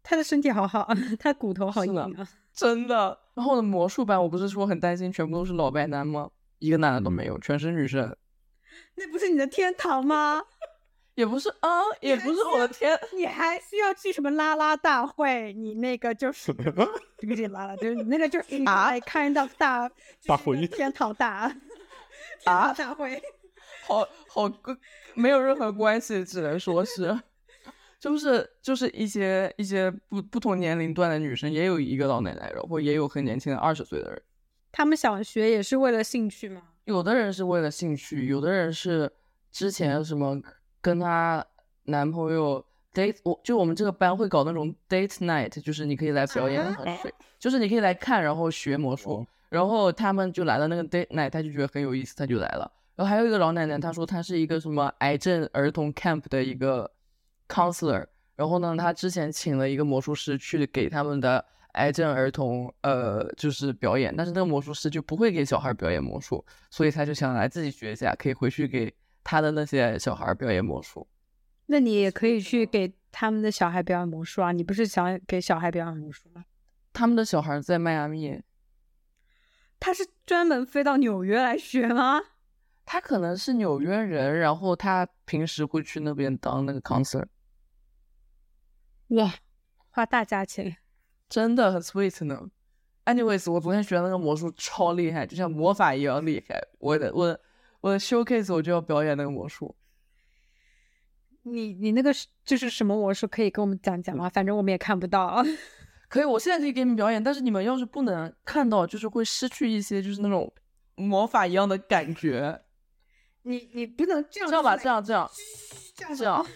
[0.02, 2.28] 她的身体好好，她骨头好硬啊。
[2.52, 3.18] 真的。
[3.38, 6.28] 然后我的魔术班，我不是说很担心全部都是老白男吗？
[6.58, 8.16] 一个男的都没有，全是女生。
[8.96, 10.42] 那不是你的天堂吗？
[11.14, 15.52] 也不是啊，也不是我的天，你还需要去什么拉拉大会？
[15.52, 16.52] 你那个就是
[17.16, 19.88] 这个这拉拉，就是你那个就是 啊来看到大
[20.26, 21.46] 大会天堂大
[22.42, 23.22] 天堂大会。
[23.86, 24.76] 好好跟
[25.14, 27.16] 没有任何关系，只能说是，
[27.98, 34.22] 就是就是一些一些不不同年龄段的女生，也有一个老奶奶，然后也有很年轻的二十岁的人。
[34.70, 36.62] 他们想学也是为了兴趣吗？
[36.84, 39.10] 有的人是为了兴趣，有的人是
[39.50, 40.40] 之前什么
[40.80, 41.44] 跟她
[41.84, 49.26] 男朋友 date，我就我们这个班会搞那种 date night，就是你可以来表演啊和水，就是你可以来看，然后学魔术哦。
[49.48, 52.70] 然后他们就来了那个 date night，他就觉得很有意思，他就来了。
[52.94, 56.90] 然后还有一个老奶奶，她说她是一个什么癌症儿童 camp 的一个
[57.48, 58.06] counselor，
[58.36, 71.06] 然后呢，他之前请了一个魔术师去给他们的癌症儿童呃就是表演，但是那个魔术师就不会给小孩表演魔术，所以他就想来自己学一下，可以回去给他的那些小孩表演魔术。
[71.66, 74.52] 那你也可以去给他们的小孩表演魔术啊！
[74.52, 76.44] 你不是想给小孩表演魔术吗？
[76.94, 78.40] 他们的小孩在迈阿密，
[79.78, 82.20] 他是专门飞到纽约来学吗？
[82.86, 87.26] 他可能是纽约人，然后他平时会去那边当那个 concert，
[89.08, 89.34] 哇，
[89.90, 90.76] 花大价钱。
[91.28, 92.50] 真的很 sweet 呢。
[93.04, 96.60] Anyways，我昨天学的那个魔术超厉害，就像魔法一样厉害。
[96.78, 97.38] 我的我
[97.80, 99.74] 我的 showcase 我就要表演那个魔术。
[101.42, 103.26] 你你那个是就是什么魔术？
[103.26, 104.28] 可以跟我们讲讲吗？
[104.28, 105.42] 反正我们也看不到。
[106.08, 110.52] 可以，我现在可以给你们表演，但是你们要是不能看到，就是会失去一些就是那种
[110.96, 112.62] 魔法一样的感觉。
[113.42, 115.30] 你你不能这样这样吧，这样这样
[115.94, 116.46] 这样这样。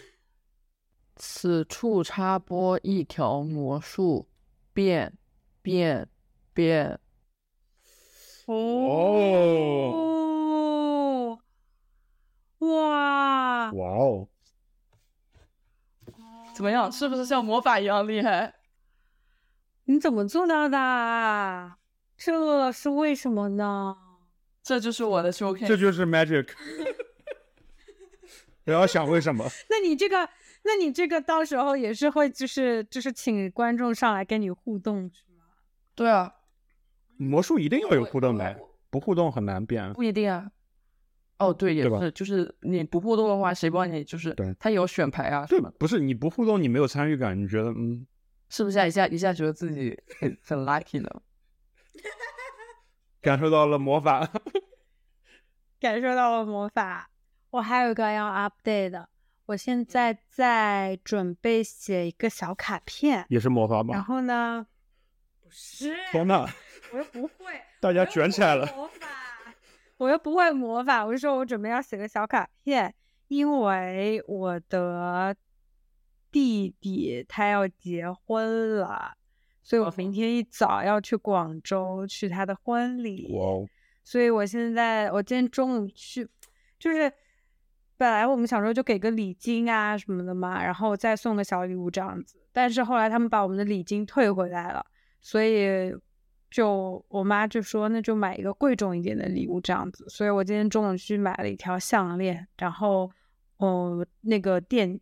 [1.16, 4.28] 此处插播一条魔术，
[4.72, 5.16] 变
[5.60, 6.08] 变
[6.52, 6.98] 变。
[8.46, 10.08] 哦，
[12.58, 14.28] 哇，哇哦，
[16.54, 16.90] 怎么样？
[16.90, 18.54] 是不是像魔法一样厉害？
[19.84, 21.78] 你怎么做到的啊？
[22.16, 23.96] 这是为什么呢？
[24.62, 25.66] 这就是我的 showcase。
[25.66, 26.48] 这就是 magic。
[28.64, 30.28] 不要想为什么，那你这个，
[30.64, 35.44] 那你这个到时候也是会就是就是请观众上来跟你互动是吗？
[35.94, 36.32] 对啊，
[37.16, 39.92] 魔术一定要有互动我的，不互动很难变。
[39.92, 40.50] 不一定啊。
[41.38, 44.04] 哦，对，也是，就是你不互动的话，谁帮你？
[44.04, 48.06] 就是对他有选牌啊，对嘛，不是你不互动，你没有参与感，你觉得嗯，
[48.48, 48.86] 是不是啊？
[48.86, 51.10] 一下一下觉得自己很很 lucky 呢？
[53.20, 54.28] 感受到了魔法。
[55.80, 57.10] 感受到了魔法。
[57.50, 59.08] 我还有一个要 update 的，
[59.46, 64.02] 我现在在准备写一个小卡片，也是魔法然？
[64.02, 64.66] 后呢，
[65.42, 66.46] 不是，天呐，
[66.92, 68.66] 我又不会， 大家卷起来了。
[68.74, 69.08] 魔法，
[69.98, 71.04] 我又不会魔法。
[71.04, 72.94] 我就说我准备要写个小卡片，
[73.28, 75.34] 因为我的
[76.30, 79.14] 弟弟他要结婚了，
[79.62, 83.28] 所以我明天一早要去广州去他的婚礼。
[83.32, 83.68] 哇哦，
[84.04, 86.28] 所以我现在我今天中午去，
[86.78, 87.12] 就是
[88.02, 94.84] 本来我们想说就给个礼金啊什么的嘛，然后再送个小礼物这样子，但是后来他们把我们的礼金退回来了，
[95.20, 95.94] 所以
[96.50, 103.08] 就我妈就说那就买一个贵重一点的礼物这样子，所以我今天中午去买了一条项链，然后
[103.58, 104.98] 哦那个店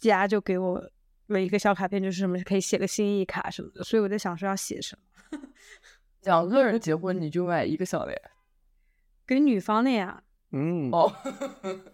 [0.00, 0.82] 家就给我
[1.28, 4.98] 了一个小卡片，就是什么可以写个心意卡什么的，所以我在想说要写什
[5.30, 5.38] 么，
[6.24, 8.20] 两个人结婚你就买一个项链？
[9.24, 10.24] 给女方的呀。
[10.50, 11.12] 嗯，哦，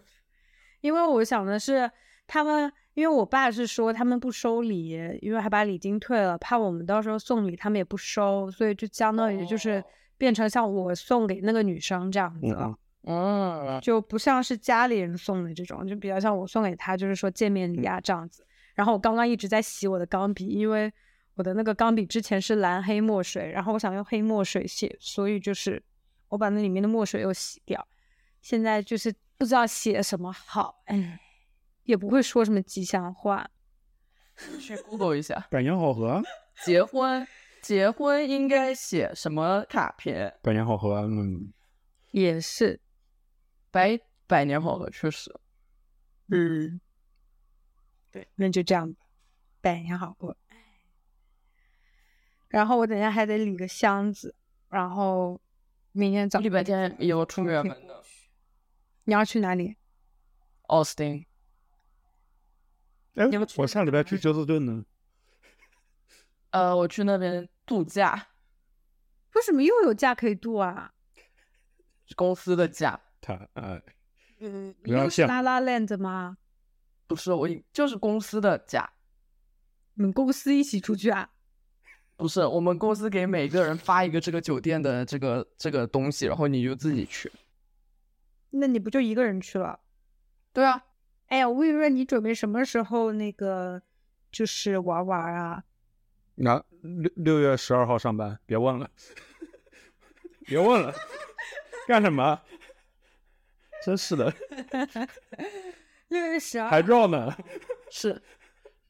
[0.80, 1.90] 因为我想的是，
[2.26, 4.90] 他们因为我爸是说他们不收礼，
[5.20, 9.84] 因为还把礼金退了，怕我们到时候送礼他们也不收，所以就相当于就是哦
[10.18, 18.46] 变成像我送给那个女生这样子了，嗯嗯，就不像是家里人送的这种，就比较像我送给他，就是说见面礼啊这样子。
[18.74, 20.92] 然后我刚刚一直在洗我的钢笔，因为
[21.34, 25.82] 我的那个钢笔之前是蓝黑墨水，然后我想用黑墨水写，所以就是
[26.28, 27.86] 我把那里面的墨水又洗掉。
[28.42, 31.18] 现在就是不知道写什么好，哎，
[31.84, 33.50] 也不会说什么吉祥话。
[34.60, 36.22] 去 Google 一下，百年好合，
[36.62, 37.26] 结婚
[37.62, 40.38] 结婚应该写什么卡片？
[40.42, 41.54] 百年好合，嗯，
[42.10, 42.82] 也是，
[43.70, 45.34] 百百年好合，确实。
[46.28, 46.78] 嗯，
[48.10, 49.00] 对，那就这样吧，
[49.62, 50.36] 百年好合。
[52.48, 54.34] 然后我等一下还得理个箱子，
[54.68, 55.40] 然后
[55.92, 57.99] 明天早礼拜天也有出远门的
[59.10, 59.74] 你要去哪里？
[60.68, 61.26] 奥斯汀，
[63.14, 64.84] 哎你要，去我下礼拜去休斯顿呢，
[66.50, 68.28] 呃，我去那边度假，
[69.34, 70.94] 为什么又有假可以度啊？
[72.14, 73.82] 公司的假，他哎，
[74.38, 76.36] 嗯，不是拉拉 land 吗？
[77.08, 78.92] 不是我就是公司的假，
[79.94, 81.28] 你们公司一起出去啊？
[82.16, 87.28] 不是我们公司给每个人发一个这个酒店的这个这个东西，然后你就自己去。
[88.50, 89.80] 那你不就一个人去了？
[90.52, 90.84] 对啊，
[91.28, 93.80] 哎呀，魏润，你准备什么时候那个
[94.32, 95.64] 就是玩玩啊？
[96.36, 98.90] 那六六月十二号上班，别问了，
[100.46, 100.92] 别问了，
[101.86, 102.40] 干什么？
[103.84, 104.32] 真是的，
[106.08, 107.34] 六月十二还绕呢。
[107.90, 108.20] 是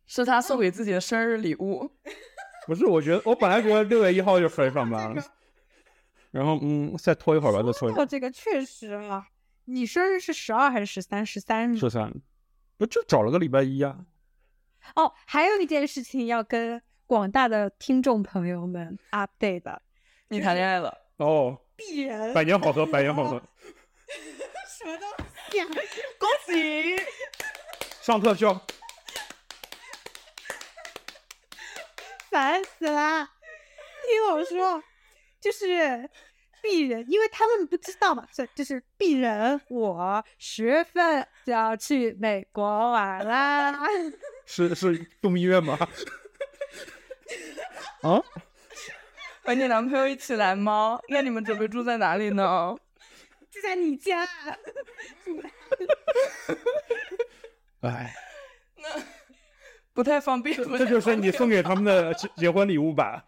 [0.06, 1.90] 是他送给自己的生日礼物。
[2.66, 5.22] 不是，我觉得我本来觉得六月一号就可以上班了，
[6.30, 8.06] 然后嗯，再拖一会儿吧，再拖一会哦，儿。
[8.06, 9.26] 这个确实啊。
[9.64, 11.24] 你生日是十二还是十三？
[11.24, 12.12] 十三十三，
[12.76, 14.06] 不就找了个礼拜一啊？
[14.96, 19.82] 哦，还有一件事情要跟广大的听众朋友们 update 的，
[20.28, 20.96] 你谈恋爱了？
[21.18, 23.42] 哦，必然百年好合，百年好合，
[24.66, 25.08] 什么东
[25.50, 25.66] 西啊？
[26.18, 26.96] 恭喜！
[28.00, 28.60] 上特效。
[32.30, 33.28] 烦死了！
[34.06, 34.82] 听我说，
[35.40, 36.08] 就是
[36.62, 43.78] 鄙人，因为他们不知道嘛，所以就是鄙人，我十月份就要去美国玩啦。
[44.46, 45.78] 是是度蜜月吗？
[48.02, 48.20] 啊？
[49.42, 51.00] 和你男朋友一起来吗？
[51.08, 52.76] 那你们准备住在哪里呢？
[53.50, 54.28] 就在你家。
[57.80, 58.14] 哎
[58.76, 58.88] 那，
[59.92, 60.56] 不太方便。
[60.56, 63.24] 这就是你送给他们的结结婚礼物吧？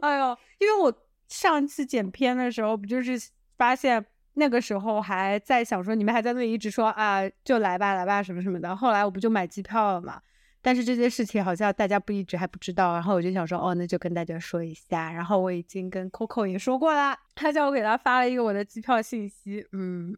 [0.00, 0.92] 哎呦，因为我
[1.28, 3.20] 上次剪片的时候，不就是
[3.56, 8.74] 发现那个时候还在想说，你们还在那里一直说啊，就来吧，来吧，什么什么的。
[8.74, 10.20] 后来我不就买机票了嘛？
[10.62, 15.10] 但是这件事情好像大家不一直还不知道，然后我就想说，哦，那就跟大家说一下。
[15.10, 20.14] 然后我已经跟 Coco 也说过啦，他叫我给他发了一个我的机票信息，嗯，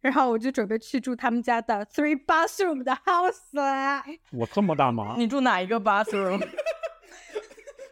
[0.00, 4.04] 然后我就准备去住他们家的 three bathroom 的 house 了。
[4.30, 5.16] 我这么大吗？
[5.18, 6.38] 你住哪一个 bathroom？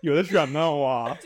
[0.01, 1.15] 有的选呢，哇！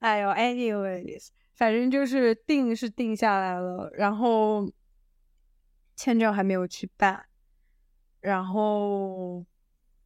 [0.00, 4.70] 哎呦，anyways，反正就是定是定下来了，然后。
[6.00, 7.26] 签证还没有去办，
[8.20, 9.44] 然后，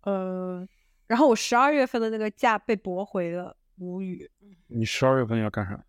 [0.05, 0.66] 呃，
[1.07, 4.31] 然后我十二月份的那个假被驳回了，无语。
[4.68, 5.85] 你十二月份要干啥？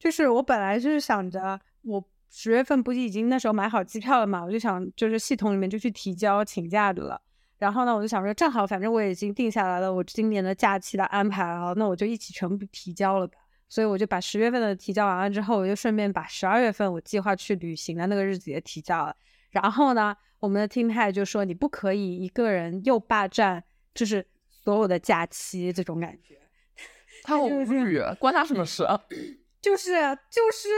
[0.00, 7.22] 就是我本来就是想着，我十月份不是已经那时候买好机票了嘛，我就想就是系统里面就去提交请假的了。
[7.58, 13.34] 然后呢，我就想说，正好反正我已经定下来了，我今年的假期的安排啊，那我就一起全部提交了吧。
[13.66, 19.16] 所以我就把十月份的提交完了之后，我就顺便把十二月份我计划去旅行的那个日子也提交了。
[19.50, 23.64] 然后呢，我们的 team head 就说你不可以一个人又霸占
[23.94, 26.38] 就是所有的假期这种感觉。
[27.22, 29.00] 他好无语，关他什么事啊？
[29.60, 29.92] 就是
[30.30, 30.68] 就是，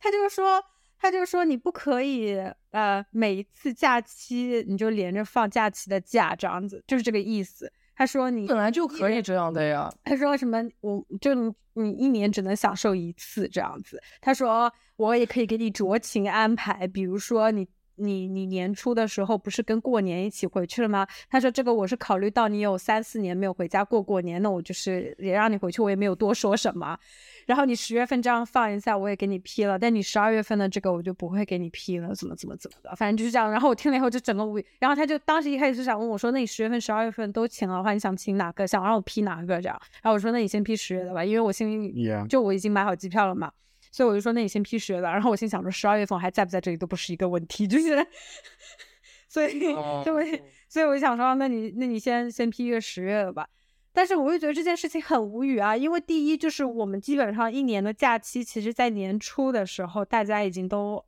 [0.00, 0.64] 他就是说
[1.02, 2.38] 他就说你不可以
[2.70, 7.70] 呃每一次假期你就连着放假期的假这样子，就是这个意思。
[7.94, 9.92] 他说你本来就可以这样的呀。
[10.04, 11.54] 他说什么我就。
[11.74, 13.98] 你一年只能享受一次这样子。
[14.20, 21.06] 他说我也可以给你酌情安排，比如说你你你年初的时候不是跟过年一起回去了吗？
[21.28, 26.98] 他说这个我是考虑到你有三四年没有回家过过年，那我就是也让你回去，我也没有多说什么。
[27.46, 29.78] 然后你十月份这样放一下，我也给你批了。
[29.78, 33.50] 但你十二月份的这个我就不会给你批了，怎么怎么怎么的，反正就是这样。
[33.50, 34.66] 然后我听了以后就整个无语。
[34.78, 38.66] 然后他就当时一开始是想问我说，那你十月份、十二月份都请了的话，你想请哪个？
[38.66, 39.60] 想让我批哪个？
[39.60, 39.76] 这样。
[40.02, 43.50] 然后我说那你先批十月的吧，因为我心里就我已经买好机票了嘛，
[43.92, 45.08] 所以我就说那你先批十月的。
[45.08, 48.04] 然后我心想说十二月份我还在不在这里都不是一个问题，就是，
[49.28, 53.48] 所以，所以，所以我就想说，那你那你先先批一个十月的吧。
[53.92, 61.04] 但是我又觉得这件事情很无语啊，因为第一就是我们基本上一年的假期，其实在年初的时候，大家已经都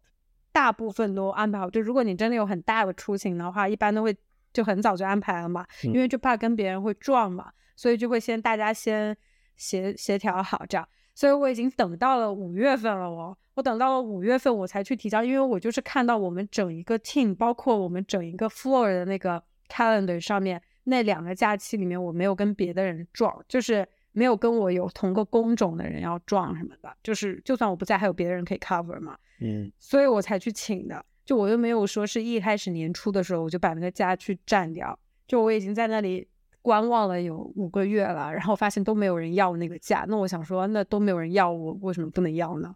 [0.53, 1.71] 大部分都安排好。
[1.71, 4.15] 就如果你真的有很大的出行的话，一般都会
[4.53, 9.17] 就很早就安排了嘛，因为就怕跟别人会撞嘛，所以就会先大家先
[9.57, 10.87] 协协调好这样。
[11.15, 20.61] 所以我已经等到了五月份了哦，我等到了五月份我才去提交，因为我就是看到我们整一个 team，包括我们整一个 floor 的那个 calendar 上面。
[20.87, 29.17] 那两个假期里面，我没有跟别的人撞，就是没有跟我有同个工种的人要撞什么的，就是就算我不在，还有别的人可以 cover 嘛。
[29.41, 31.03] 嗯，所以我才去请的。
[31.25, 36.29] 就我又没有说是一开始年初的时候我就把那个假去占掉，就我已经在那里
[36.65, 42.75] 观望了有五个月了，然后发现都没有人要那个价，那我想说，那都没有人要我，为什么不能要呢？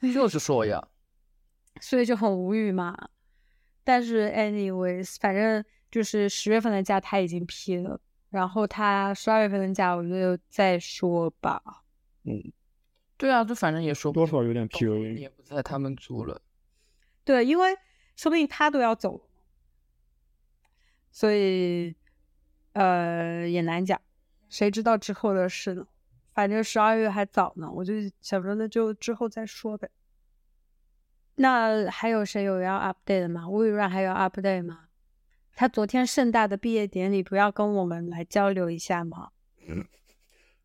[0.00, 0.86] 就是说呀，
[1.80, 2.96] 所以就很无语嘛。
[3.82, 5.64] 但是 anyways，反正。
[5.92, 11.62] 就是十月份的假他已经批了，然后他十二月份的假我就再说吧。
[12.24, 12.50] 嗯，
[13.18, 16.40] 对啊，就反正也说多少有点 P U A，也不在他们组了。
[17.24, 17.76] 对，因为
[18.16, 19.28] 说不定他都要走，
[21.10, 21.94] 所以
[22.72, 24.00] 呃也难讲，
[24.48, 25.86] 谁知道之后的事呢？
[26.34, 29.90] 反正十二月还早呢，我就想说那就之后再说呗。
[31.34, 33.48] 那还有谁有要 update 的吗？
[33.48, 34.88] 微软还有 update 吗？
[35.54, 39.30] 他昨天盛大的毕业典礼，不要跟我们来交流一下吗？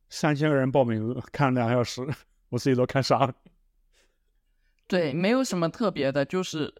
[0.10, 2.02] 三千个人报名，看了两小时，
[2.48, 3.36] 我自己都看傻了。
[4.88, 6.74] 对，没有什么特别的，就是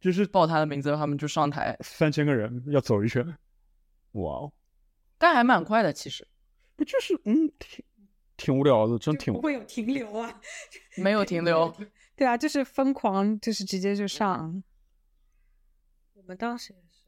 [0.00, 1.76] 就是报他的名字，他们就上台。
[1.80, 3.24] 三千个人要走一圈，
[4.12, 4.52] 哇哦！
[5.24, 6.28] 但还蛮快的，其实。
[6.76, 7.82] 不就是嗯，挺
[8.36, 9.32] 挺无聊的，真挺。
[9.32, 10.38] 不会有停留啊？
[11.02, 11.74] 没有停留。
[12.14, 14.62] 对啊，就是疯狂，就是直接就上。
[16.12, 17.06] 我们当时也是。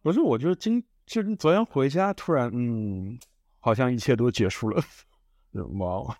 [0.00, 3.18] 不是，我就今就昨天回家，突然嗯，
[3.58, 4.82] 好像一切都结束了，
[5.78, 6.16] 哇！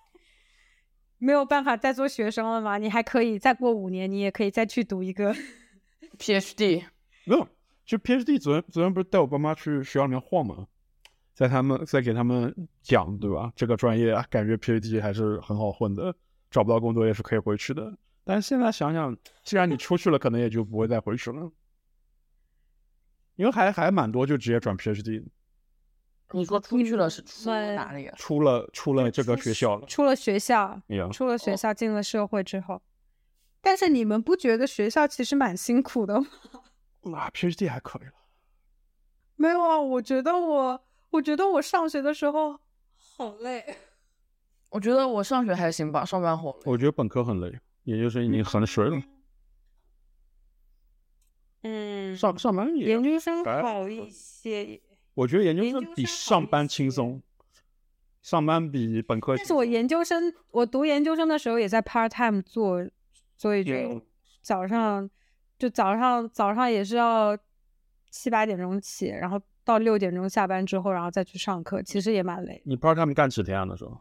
[1.16, 2.76] 没有办法再做学生了吗？
[2.76, 5.34] 你还可以再过五年，你也可以再去读一个
[6.18, 6.84] PhD。
[7.24, 7.48] 没有，
[7.86, 10.66] 就 PhD 昨天昨天不是带我爸妈去学校里面晃吗？
[11.40, 13.50] 在他们在给他们讲，对吧？
[13.56, 16.14] 这个专业啊，感觉 PhD 还是很好混的，
[16.50, 17.96] 找不到工作也是可以回去的。
[18.24, 21.50] 但是现在想想，既然你出去了，可能也就不会再回去了，
[23.36, 25.24] 因为还还蛮多就直接转 PhD，
[26.32, 28.14] 你说出去了是出们哪里啊？
[28.18, 29.86] 出了出了这个学校了。
[29.86, 30.78] 出了学校，
[31.10, 32.82] 出了学校进了社会之后，
[33.62, 36.26] 但是你们不觉得学校其实蛮辛苦的吗？
[37.00, 38.12] 那，PhD 还可以了。
[39.36, 42.58] 没有啊，我觉得我，我觉得我上学的时候
[43.16, 43.76] 好累。
[44.70, 46.60] 我觉得我上学还行吧，上班好累。
[46.64, 49.02] 我觉得本科很累，研究生已经很水了。
[51.62, 54.80] 嗯，上上班也，研究生好一些，
[55.14, 57.20] 我觉得研究生比上班轻松，
[58.22, 59.36] 上班比本科。
[59.36, 62.88] 但是我研究生，我读研究生的时候也在 part time 做，
[63.36, 64.00] 所以就嗯
[64.40, 65.10] 早上
[65.58, 67.36] 就早上早上也是要
[68.08, 69.40] 七八点钟起，然后
[69.70, 72.60] 到六点钟下班之后，然后再去上课，其实也蛮累。
[72.64, 73.64] 你 part time 干几天啊？
[73.68, 74.00] 那时候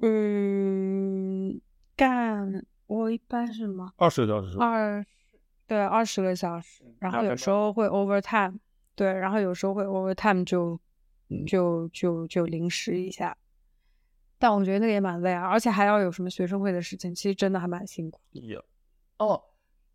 [0.00, 1.60] 嗯，
[1.94, 4.58] 干我一般是什么二十个小时？
[4.58, 5.06] 二，
[5.68, 8.58] 对，二十个小时，然后有时候会 overtime，
[8.96, 10.80] 对，然后有时候会 overtime 就
[11.28, 13.36] 嗯就就就临时一下，
[14.40, 18.20] 但我觉得那个也蛮累啊，而且还要有什么学生会的事情，其实真的还蛮辛苦。
[18.32, 18.56] 也
[19.18, 19.40] 哦，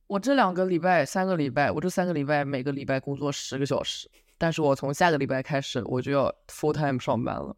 [0.07, 7.55] 我这两个礼拜、三个礼拜，我这三个礼拜每个礼拜工作十个小时，但是我从下个礼拜开始我就要 full time 上班了，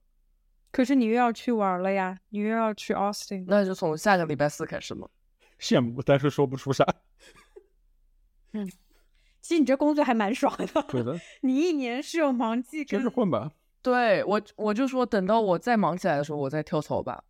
[0.71, 5.07] 可是你又要去玩了呀，你又要去 Austin，那就从下个礼拜四开始嘛。
[5.59, 6.85] 羡慕，但是说不出啥。
[8.53, 8.69] 嗯
[9.41, 13.51] 其实你这工作还蛮爽的，对的，你一年是有忙季接跟着混吧。
[13.81, 17.23] 对我，我就说等到我再忙起来的时候，我再跳槽吧。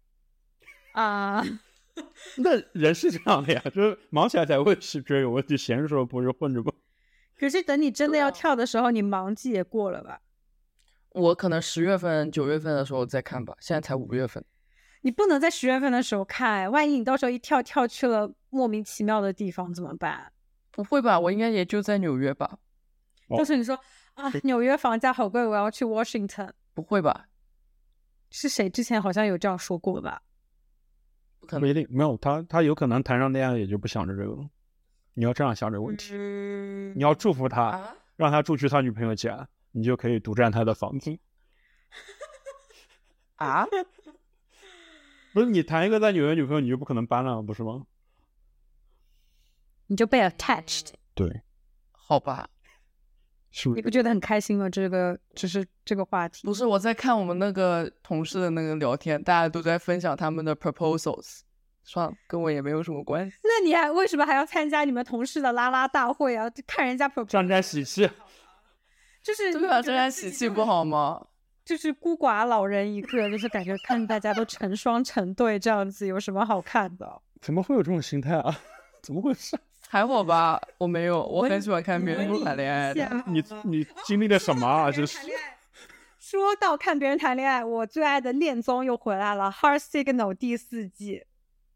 [0.93, 1.43] 啊，
[2.37, 6.71] 那人是这样的呀，就是忙起来才会是觉得有问题，闲的时候不是混着吗？
[7.37, 10.21] 可是等你真的要跳的时候，你忙季也过了吧？
[11.11, 14.43] 我可能十月份、九月份的时候再看吧，现在才五月份。
[15.01, 20.31] 你不能在十月份的时候看，哎万一你到时候一跳跳去了莫名其妙的地方怎么办？
[20.71, 21.19] 不会吧？
[21.19, 22.59] 我应该也就在纽约吧？
[23.29, 23.79] 哦到时候你说
[24.15, 27.27] 啊，纽约房价好贵，我要去 Washington，不会吧？
[28.29, 30.21] 是谁之前好像有这样说过吧？
[31.39, 31.61] 不可能。
[31.61, 34.49] 不一定，没有他，他有可能谈上恋爱也就不想着这个了。
[35.13, 37.95] 你要这样想这个问题，嗯你要祝福他，啊？
[38.15, 41.17] 让他住去他女朋友家，你就可以独占他的房子。
[43.35, 43.65] 啊？
[45.33, 47.85] 不是你谈一个在纽约女朋友，你就不可能搬了，不是吗？
[49.87, 51.41] 你就被 attached，对，
[51.91, 52.49] 好吧，
[53.51, 53.77] 是不是？
[53.77, 54.69] 你不觉得很开心吗？
[54.69, 61.41] 这个只是这个话题不，是我在看我们那个同事的那个聊天，大家都在分享他们的 proposals。
[61.83, 63.37] 算了，跟我也没有什么关系。
[63.43, 66.47] 那你还为什么还要参加你们同事的拉拉大会啊？
[66.49, 68.07] 就看人家 proposal，沾沾喜气，
[69.23, 71.25] 就是对啊，你觉得这样自己喜气不好吗？
[71.65, 77.21] 就是孤寡老人一个，就是感觉看大家都成双成对这样子，有什么好看的？
[77.41, 78.59] 怎么会有这种心态啊？
[79.01, 79.57] 怎么回事？
[79.91, 83.23] 还好吧， 我没有，我很喜欢看别人谈恋爱的。
[83.25, 84.91] 你你经历了什么啊？
[84.91, 85.17] 这是
[86.19, 91.23] 说到看别人谈恋爱，我最爱的恋综又回来了，《Heart Signal》第四季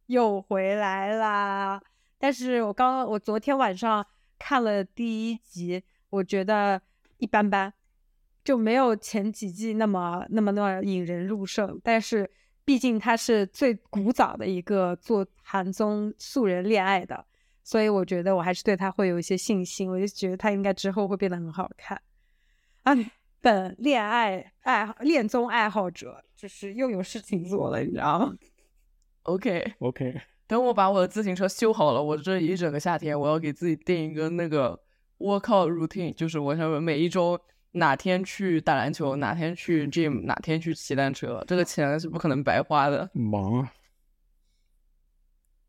[0.05, 1.81] 又回来啦。
[2.19, 4.05] 但是我刚刚我昨天晚上
[4.37, 6.79] 看了第一集，我觉得
[7.17, 7.73] 一般般，
[8.43, 11.81] 就没有前几季那么那么那么引人入胜。
[11.83, 12.29] 但是
[12.63, 17.25] 毕竟它是最古早的一个做韩综素人恋爱的，
[17.63, 19.89] 所以我觉得我还是对他会有一些信心。
[19.89, 22.01] 我就觉得他应该之后会变得很好看。
[22.83, 22.93] 啊，
[23.41, 28.33] 本恋爱爱好恋综爱好者就是又有事情做了，你知道吗
[29.23, 34.79] ？OK，OK， 等我把我的自行车修好了，我这一整个夏天我要给自己定一个那个
[35.19, 37.39] workout routine，就是我想每一周
[37.71, 43.09] 哪天去打篮球，哪天去 gym，哪天去骑单车，这个钱是不可能白花的。
[43.13, 43.71] 忙啊，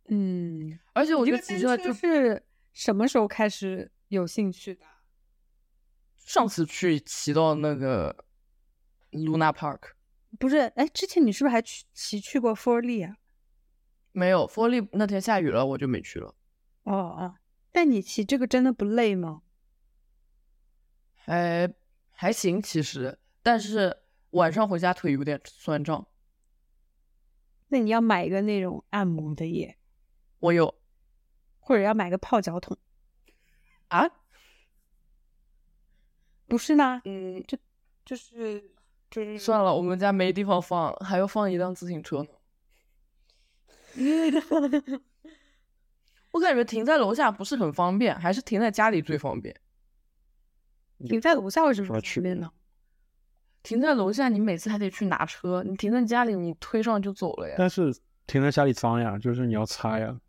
[0.08, 4.84] 嗯，而且我我觉得骑车就是什么时候开始有兴趣的？
[6.16, 8.24] 上次去骑到那个
[9.12, 9.92] Luna Park，
[10.38, 13.16] 不是，哎，之前你是不是还去骑去过 f o r l y 啊？
[14.12, 16.34] 没有 f o r l y 那天下雨了，我就没去了。
[16.84, 17.34] 哦哦，
[17.72, 19.42] 但你骑这个真的不累吗？
[21.14, 21.72] 还
[22.10, 23.96] 还行，其实，但是
[24.30, 26.06] 晚上回家腿有点酸胀。
[27.68, 29.78] 那你要买一个那种按摩的耶，
[30.44, 30.74] 我有
[31.58, 32.76] 或者要买个泡脚桶，
[33.88, 34.10] 啊，
[36.46, 37.00] 不是呢？
[37.06, 37.56] 嗯，就
[38.04, 38.70] 就是
[39.10, 42.28] 就是算了，我们家没地方放，还要放一辆自行车呢。
[46.32, 49.58] 我感觉停在楼下不是很方便，还是停在家里最方便。
[51.06, 52.52] 停在楼下为什么说去不方便呢？
[53.62, 57.54] 停在楼下，你每次还得去拿车；你停在家里，你推上就走了呀。
[57.56, 60.20] 但是停在家里脏呀，就是你要擦呀。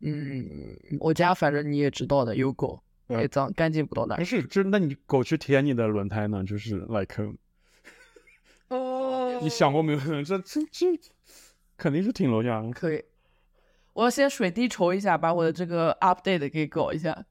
[0.00, 4.24] 嗯，我家反正你也知道的，有狗，嗯也脏，干净不到哪儿不。
[4.24, 6.42] 是，就那你狗去舔你的轮胎呢？
[6.44, 7.22] 就是 like，
[8.68, 9.98] 哦 你想过没有？
[10.22, 10.86] 这这这
[11.76, 12.62] 肯定是挺楼下。
[12.72, 13.04] 可以，
[13.92, 17.26] 我要先水滴筹一下，把我的这个 update 给搞一下。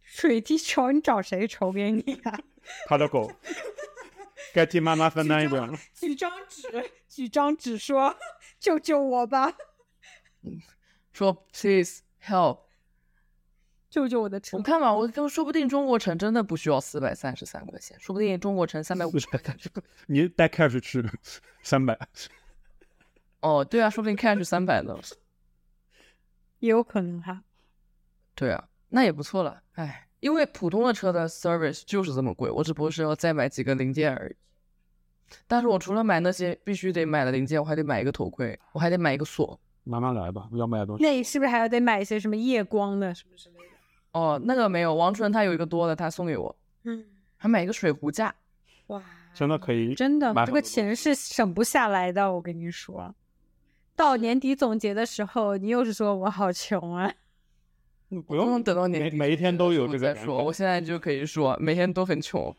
[0.00, 2.40] 水滴筹，你找谁筹给你啊？
[2.88, 3.30] 他的狗
[4.54, 5.78] 该替妈妈分担一点了。
[5.92, 8.16] 举张纸，举张纸说
[8.58, 9.54] ：“救救我吧，
[11.18, 12.60] 说 please help，
[13.90, 19.56] 救救我的车我看吧，我就说不定中国城真的不需要四百三十三块钱，说不定中国城三百五十块钱。
[20.06, 21.04] 你带 cash 去
[21.64, 21.98] 三百，
[23.40, 24.96] 哦，对啊，说不定 cash 三百呢。
[26.60, 27.42] ”也有可能哈。
[28.36, 29.60] 对啊，那也不错了。
[29.72, 34.36] 哎，因为普通的车的 service 就是这么贵，我只不过是要再买几个零件而已。
[35.48, 39.60] 但是我除了买那些必须得买的零件，我还得买一个头盔，我还得买一个锁。
[39.88, 41.02] 慢慢来吧，要买的东西。
[41.02, 43.62] 那你是不是还要得买一些什么夜光的什么之类的？
[44.12, 47.04] 哦，那个没有，王纯他有一个多的，他送给我，嗯，
[47.36, 48.34] 还买一个水壶架。
[48.88, 52.32] 哇，真的可以，真的，这个钱是省不下来的。
[52.32, 53.14] 我跟你说，
[53.96, 57.12] 到年底总结的时候，你又是说我好穷啊。
[58.10, 62.54] 嗯不不用用等到年底每每一天都有这个再说，我现在就可以说每天都很穷。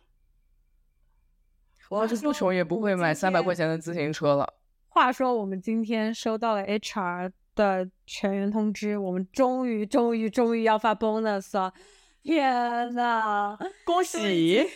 [1.89, 4.53] 我要是不穷，也不会买三百块钱的自行车了。
[4.99, 11.73] 话说，我们今天收到了 HR 的全员通知，我们终于、终于、终于要发 bonus 了！
[12.21, 14.67] 天呐，恭喜！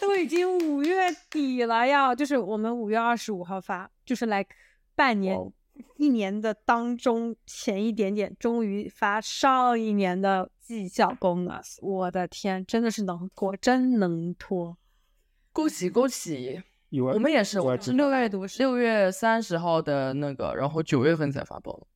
[0.00, 4.46] 都已经五月底了呀，就是我们五月二十五号发，就是来
[4.94, 5.36] 半年、
[5.96, 11.78] 一年的当中前一点点，终于发上一年的绩效 bonus。
[11.82, 14.76] 我的天，真的是能拖，真能拖！
[15.52, 16.62] 恭喜恭喜！
[17.00, 21.86] 我们也是，我是六月读六月三十号的那个，然后九月份才发报。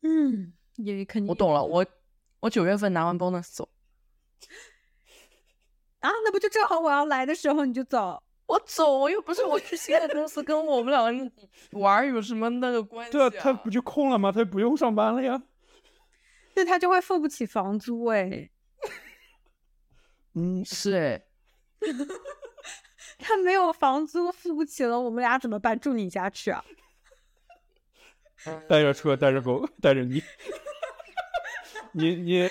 [0.00, 1.84] 嗯，也肯定我懂了，我
[2.40, 3.68] 我九月份拿完 bonus 走，
[6.00, 8.22] 啊，那不就正好我要来的时候你就走？
[8.46, 11.32] 我走我又不是我去新的公司，跟我们两个人
[11.72, 14.32] 玩有什么那个关系、对啊，他不就空了吗？
[14.32, 15.42] 他不用上班了呀。
[16.56, 18.50] 那他就会付不起房租哎，
[20.34, 21.22] 嗯，是哎，
[23.22, 25.78] 他没有房租付不起了，我们俩怎么办？
[25.78, 26.64] 住你家去啊？
[28.68, 30.22] 带着车，带着狗，带着你。
[31.94, 32.48] 你你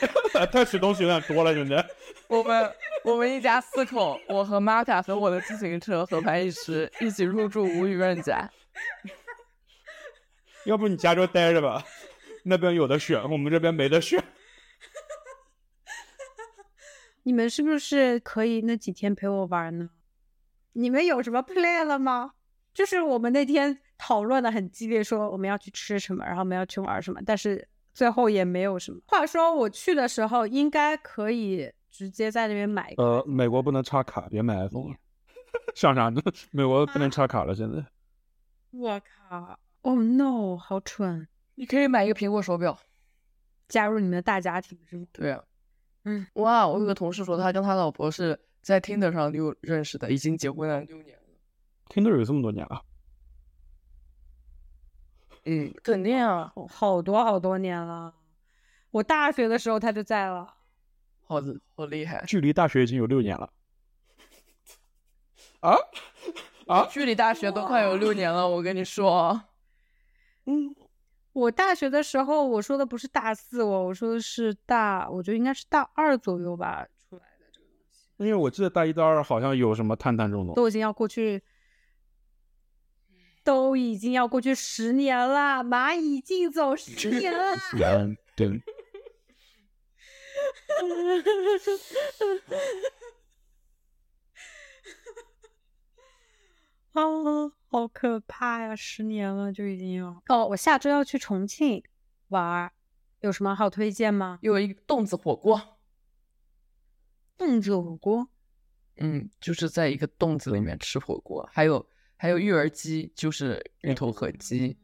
[0.51, 1.75] 他吃东西有点多了，兄弟。
[2.27, 8.49] 我们我们一家四口，我和玛卡和我的自行车合拍一时，一起入住吴雨润家。
[10.65, 11.83] 要不你家就待着吧，
[12.45, 14.23] 那边有的选，我们这边没得选。
[17.23, 19.89] 你们是不是可以那几天陪我玩呢？
[20.73, 22.33] 你们有什么 plan 了吗？
[22.73, 28.99] 就是我们那天讨论的很激烈，说我们要去吃什么，然后我们要去玩什么，但是最后也没有什么。
[29.07, 32.93] 话说我去的时候应该可以直接在那边买。
[32.97, 34.95] 呃，美国不能插卡，别买 iPhone 了。
[35.75, 36.21] 想啥呢？
[36.51, 37.85] 美国不能插卡了，现在。
[38.71, 41.27] 我靠！Oh no，好蠢！
[41.55, 42.77] 你可以买一个苹果手表。
[43.67, 45.05] 加入你们的大家庭是吗？
[45.11, 45.43] 对啊，
[46.05, 51.23] 嗯，哇，我有个同事说他跟他老婆是在 Tinder 上六认识的，已经结婚了六年了。
[51.89, 52.81] Tinder 有这么多年了，
[55.45, 58.13] 嗯，肯定啊，好多好多年了。
[58.91, 60.55] 我大学的时候他就在了。
[61.25, 62.23] 好的，好厉害。
[62.27, 63.51] 距离大学已经有六年了。
[65.61, 65.75] 啊
[66.67, 66.85] 啊！
[66.87, 69.43] 距离大学都快有六年了，我跟你说。
[70.45, 70.75] 嗯，
[71.33, 76.87] 我大学的时候，我说的不是大四我，我说的是大，我觉得应该是大二左右吧
[78.21, 80.55] 因为我记得大一、大二好像有什么探探这种东西。
[80.55, 81.41] 都已经要过去，
[83.43, 87.55] 都已经要过去十年了，蚂蚁竞走十年了。
[87.83, 88.61] 嗯，对。
[96.93, 97.01] 啊，
[97.69, 98.75] 好可怕呀！
[98.75, 100.21] 十年了就已经要。
[100.27, 101.83] 哦，我下周要去重庆
[102.29, 102.73] 玩儿，
[103.21, 104.39] 有什么好推荐吗？
[104.41, 105.79] 有一个洞子火锅，
[107.41, 108.29] 洞子火锅。
[108.97, 111.83] 嗯，就是在一个洞子里面吃火锅，还有
[112.17, 114.77] 还有育儿鸡，就是芋头和鸡。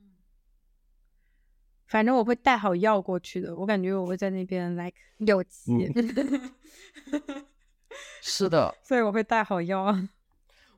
[1.86, 5.72] 反正我会带好药过去的，我感觉我会在那边来有急，
[8.24, 9.96] 是的，所以我会带好药。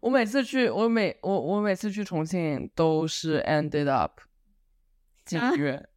[0.01, 4.19] 我每次去，我每我我每次去重庆都是 ended up
[5.23, 5.87] 进啊医院。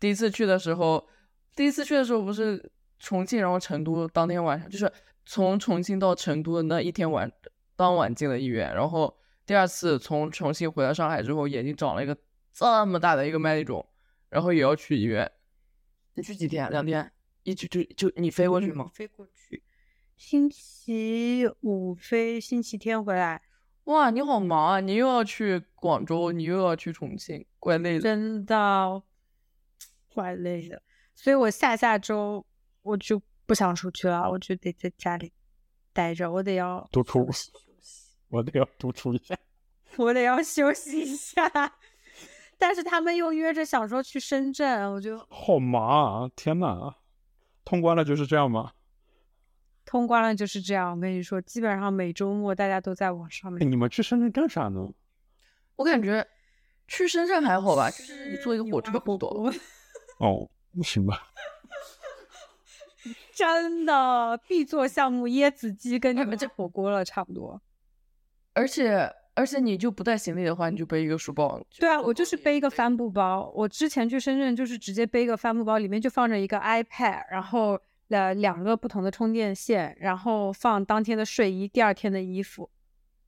[0.00, 1.08] 第一次去的时候，
[1.54, 4.92] 第一次去的时候不是重庆然后成都当天晚上，就是
[5.24, 7.30] 从重庆到成都的那一天晚
[7.76, 12.16] 当晚进了医院，然后第二次从重庆回到上海之后，眼睛长了一个
[12.52, 13.86] 这么大的一个麦粒肿，
[14.30, 15.30] 然后也要去医院。
[16.14, 16.70] 你去几天？
[16.70, 17.12] 两天？
[17.42, 18.90] 一直就就你飞过去吗？
[18.92, 19.62] 飞过去，
[20.16, 23.42] 星期五飞，星期天回来。
[23.84, 24.80] 哇，你好忙啊！
[24.80, 28.00] 你又要去广州，你又要去重庆，怪累的。
[28.00, 29.02] 真的，
[30.12, 30.82] 怪累的。
[31.14, 32.44] 所以我下下周
[32.86, 35.32] 我就不想出去了，我就得在家里
[35.92, 37.28] 待着，我得要独处
[38.30, 39.36] 我得要独处一下。
[39.98, 41.50] 我得要休息一下。
[42.58, 46.30] 但是他们又约着想说去深圳，我就好忙啊！
[46.34, 46.94] 天呐，
[47.64, 48.72] 通关了就是这样吗？
[49.84, 50.92] 通关了就是这样。
[50.92, 53.70] 我跟你说，基本上每周末大家都在网上哎，面。
[53.70, 54.88] 你们去深圳干啥呢？
[55.76, 56.26] 我感觉
[56.88, 59.52] 去深圳还好吧，就是你坐一个火车不多。
[60.18, 60.48] 哦，
[60.82, 61.28] 行吧。
[63.36, 67.60] 真的必做项目椰子鸡跟你们这火锅了差不多。
[68.54, 71.62] 而且而且你就不带行李的话，你就背一个书包。
[71.78, 73.52] 对啊，我就是背一个帆布包。
[73.54, 77.78] 我之前去深圳就是直接背一个帆布包，里面就放着一个 iPad，然后
[78.08, 82.70] 呃两个不同的充电线，然后放当天的睡衣、第二天的衣服，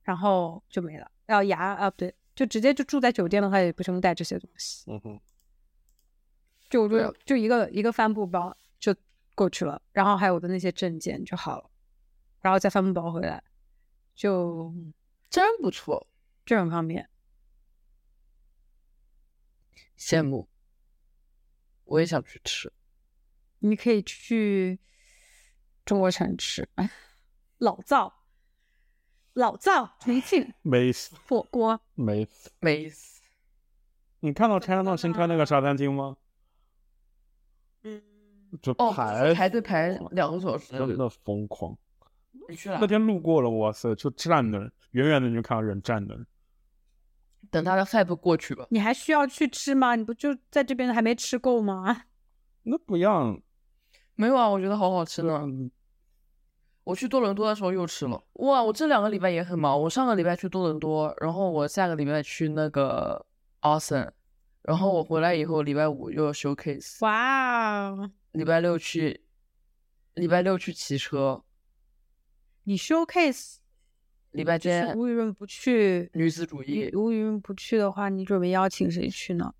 [0.01, 1.11] 然后就没了。
[1.27, 5.19] 要牙啊不对，就直接就住在酒店的话也不用带这些东西，嗯哼，
[6.67, 8.57] 就就就一个一个帆布包就
[9.39, 11.69] 过去了，然后还有我的那些证件就好了，
[12.41, 13.41] 然后再帆布包回来，
[14.13, 14.73] 就
[15.29, 16.05] 真不错，
[16.45, 17.09] 这很方便。
[19.97, 20.49] 羡慕。
[21.85, 22.73] 我也想去吃。
[23.59, 24.77] 你可以去
[25.85, 26.91] 中国城吃，哎，
[27.59, 28.25] 老灶，
[29.31, 32.51] 老灶重庆 没死火锅，没死。
[32.59, 33.21] 没死。
[34.19, 36.17] 你看到 China 新开那个沙滩厅吗？
[37.83, 38.03] 嗯，
[38.61, 40.77] 就哦，排排队排两个小时。
[40.77, 41.77] 真的疯狂。
[42.47, 42.87] 你去了那？
[42.87, 46.25] 天路过了，哇塞，就站那儿，远远的你就看到人站那儿。
[47.51, 48.65] 等他的 hype 过去吧。
[48.69, 49.95] 你还需要去吃吗？
[49.95, 52.03] 你不就在这边还没吃够吗？
[52.63, 53.41] 那不一样，
[54.15, 55.41] 没有啊，我觉得好好吃呢。
[55.43, 55.71] 嗯
[56.85, 58.19] 我去多伦多的时候又吃了。
[58.33, 59.79] 哇，我这两个礼拜也很忙。
[59.79, 63.23] 我上个礼拜去多伦多，然后我下个礼拜去那个
[63.61, 64.09] Austin，
[64.61, 69.23] 然后我回来以后礼拜五又要 showcase，哇哦，礼拜六去，
[70.13, 71.43] 礼拜六去骑车，
[72.63, 73.57] 你 showcase
[74.31, 76.91] 礼拜天吴雨润不去，女子主义。
[76.93, 79.55] 吴雨润不去的话，你准备邀请谁去呢？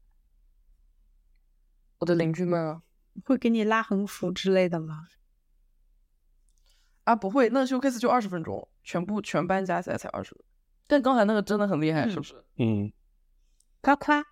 [2.00, 2.84] 我的邻居们啊，
[3.26, 5.08] 会给你拉横幅之类的吗？
[7.06, 10.38] 啊不会，那 showcase 就二十分钟，全部全班加起来才二十。
[10.86, 12.44] 但刚才那个真的很厉害，是不是？
[12.58, 12.92] 嗯，
[13.82, 14.24] 夸夸。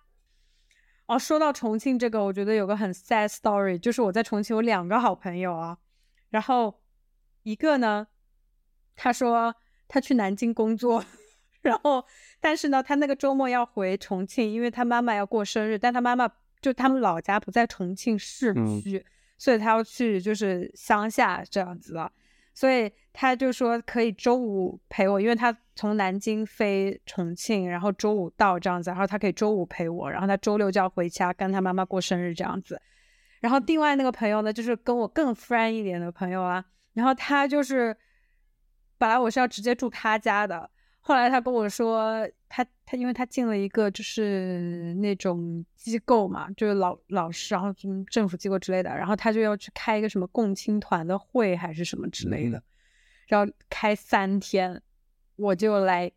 [1.08, 5.78] 哦，说到重庆这个，我觉得有个很 sad story，就是我在重庆有两个好朋友啊，
[6.28, 6.82] 然后
[7.42, 8.06] 一个呢，
[8.94, 9.54] 他说
[9.88, 11.02] 他去南京工作，
[11.62, 12.04] 然后
[12.40, 16.30] 但是呢，他那个周末要回重庆，因为他妈妈要过生日，但他妈妈
[16.60, 18.80] 就他们老家不在重庆市嗯。
[18.82, 19.04] 区，
[19.38, 22.12] 所以他要去就是乡下这样子的，
[22.58, 32.82] 所以他就说可以周五陪我，因为他从南京飞重庆，然后周五到这样子，然后他可以周五陪我，然后他周六就要回家跟他妈妈过生日这样子。
[33.38, 37.96] 然后另外那个朋友呢，就是跟我更 friend 一点的朋友啊，然后他就是
[38.98, 52.62] 本来我是要直接住他家的，后来他跟我说，他他因为他进了一个就是那种机构嘛，就是老老师，然后什么政府机构之类的，然后他就要去开一个什么共青团的会还是什么之类的，
[53.26, 54.80] 然后开三天，
[55.36, 56.16] 我就 like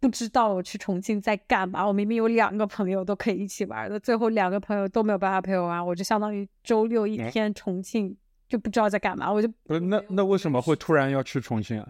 [0.00, 1.86] 不知道我去重庆在干嘛。
[1.86, 8.16] 我明明有两个朋友都可以一起玩的，最后两个朋友都没有办法陪我玩，我就相当于周六一嗯天重庆
[8.48, 11.86] 就不知道在干嘛，我就不是，那那为什么会突然要去重庆啊？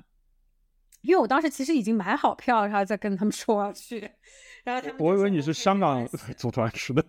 [1.02, 4.00] 因为我当时其实已经买好票，然后再跟他们说我要去，
[4.64, 7.04] 然后他们我以为你是香港 组团去的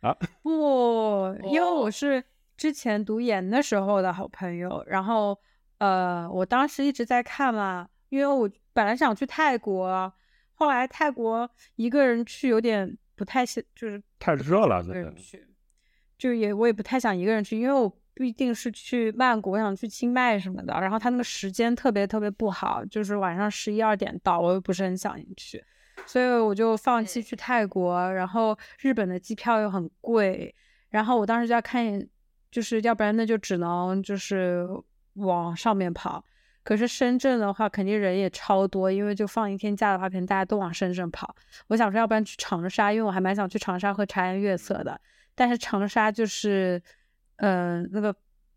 [0.00, 0.16] 啊。
[0.42, 2.22] 不，因为哦我是
[2.56, 5.38] 之前读研的时候的好朋友，然后
[5.78, 10.12] 呃，我当时一直在看嘛，因为我本来想去泰国，
[10.54, 14.94] 后来泰国一个人去有点不太想，就是太热了，一真的。
[14.94, 15.46] 个人去，
[16.16, 25.62] 就也我也不太想一个人去，因为我必定是去曼谷，我想去清迈什么的，然后他那个时间特别特别不好，就是晚上十一二点到，我又不是很想去，
[26.06, 30.54] 所以我就放弃去泰国，然后日本的机票又很贵，
[30.88, 32.08] 然后我当时就要看，
[32.50, 34.66] 就是要不然那就只能就是
[35.16, 36.24] 往上面跑。
[36.62, 41.36] 可是深圳的话，肯定人也超多，因为就放一天假的话，可能大家都往深圳跑。
[41.68, 44.98] 我想说，要不然去长沙，因为我还蛮想去长沙喝茶颜悦色的。
[45.36, 46.82] 但是长沙就是，
[47.36, 48.14] 嗯、那个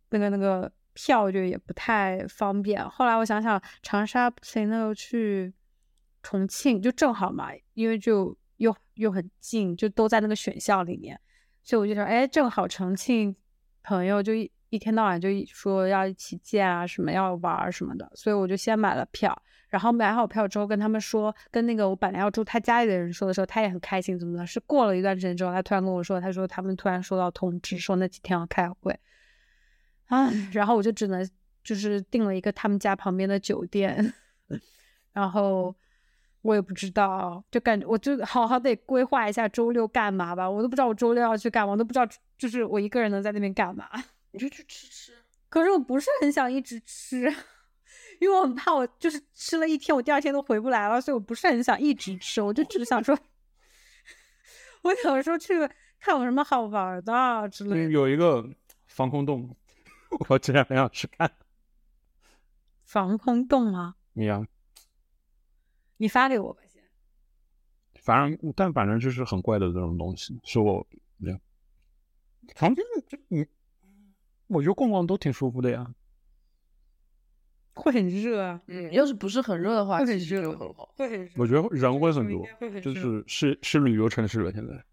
[0.09, 2.87] 那个那个票就也不太方便。
[2.89, 5.53] 后来我想想，长沙不行，那就去
[6.21, 11.19] 重庆，就正好嘛，因为就又又很近，就都在那个选项里面，
[11.63, 13.35] 所以我就想，哎，正好重庆
[13.83, 14.33] 朋友就
[14.69, 19.39] 一天到晚就说要一起见啊，什么要玩什么的，所以我就先买了票。
[19.69, 24.43] 然后买好票之后，跟他们说，跟那个我本来要住他家里的人说的时候，他也很开心，怎么的？
[24.43, 28.99] 是过了一段时间之后，他突然跟我说，他说他们突然收到通知，说那几天要开会，
[30.07, 31.23] 啊，然后我就只能
[31.63, 34.11] 就是订了一个他们家旁边的酒店，
[35.13, 35.75] 然后
[36.41, 42.07] 我也不知道，就感觉我就好好得规划一下周六干嘛吧，我都不知道我周六要去干嘛，我都不知道
[42.39, 43.87] 就是我一个人能在那边干嘛，
[44.31, 45.13] 你就去吃吃，
[45.49, 47.33] 可是我不是很想一直吃。
[48.19, 53.17] 因为我很怕，我就是吃了一天，我第二天都回不来了，所以我不是很想一直吃，我就只想说，
[54.83, 55.53] 我有时候去
[55.99, 57.91] 看有什么好玩的之类的。
[57.91, 58.47] 有一个
[58.87, 59.55] 防空洞，
[60.29, 61.31] 我这两天要去看。
[62.83, 63.95] 防空洞吗？
[64.13, 64.45] 你呀？
[65.97, 66.83] 你发给我吧，先。
[68.01, 70.85] 反正，但反正就是很怪的这种东西，是我
[71.17, 71.31] 你，
[74.49, 75.93] 我觉得逛逛都挺舒服的呀。
[77.75, 80.93] 会很热啊，嗯，要是不是很热的话，会很热就很好。
[80.97, 81.31] 会很热。
[81.37, 84.51] 我觉得人会很多，很就是是是旅游城市了。
[84.51, 84.83] 现在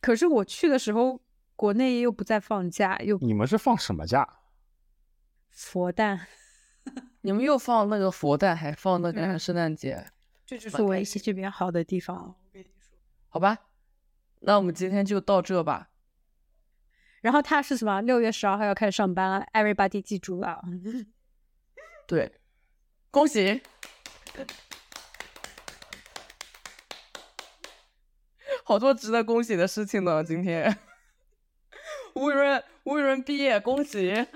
[0.00, 1.20] 可是我去的时候，
[1.54, 4.26] 国内又不在放假，又你们是放什么假？
[5.50, 6.26] 佛诞，
[7.20, 10.06] 你们又放那个佛诞，还放那个圣诞节，
[10.46, 12.16] 这就是维系这边好的地方。
[12.16, 12.96] 我跟你说。
[13.28, 13.58] 好吧？
[14.40, 15.90] 那我们今天就到这吧。
[17.24, 18.02] 然后他是什么？
[18.02, 20.62] 六月十二号要开始上班了，everybody 记住了。
[22.06, 22.30] 对，
[23.10, 23.62] 恭喜！
[28.62, 30.76] 好多值得恭喜的事情呢，今天。
[32.12, 34.26] 吴雨润，吴雨润毕业，恭喜！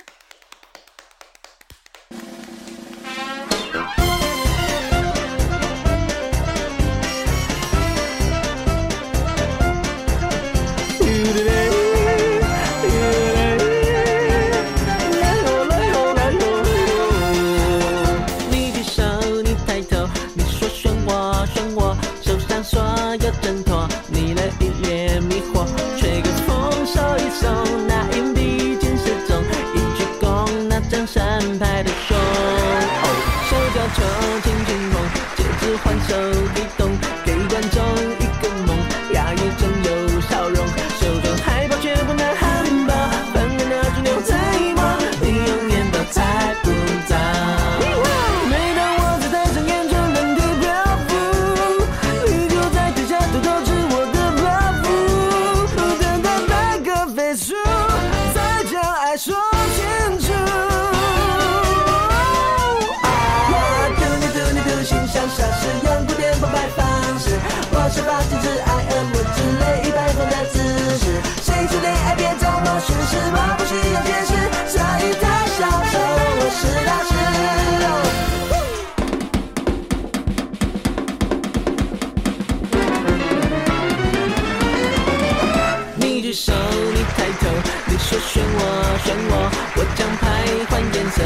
[89.04, 90.24] 漩涡，我将牌
[90.68, 91.22] 换颜色，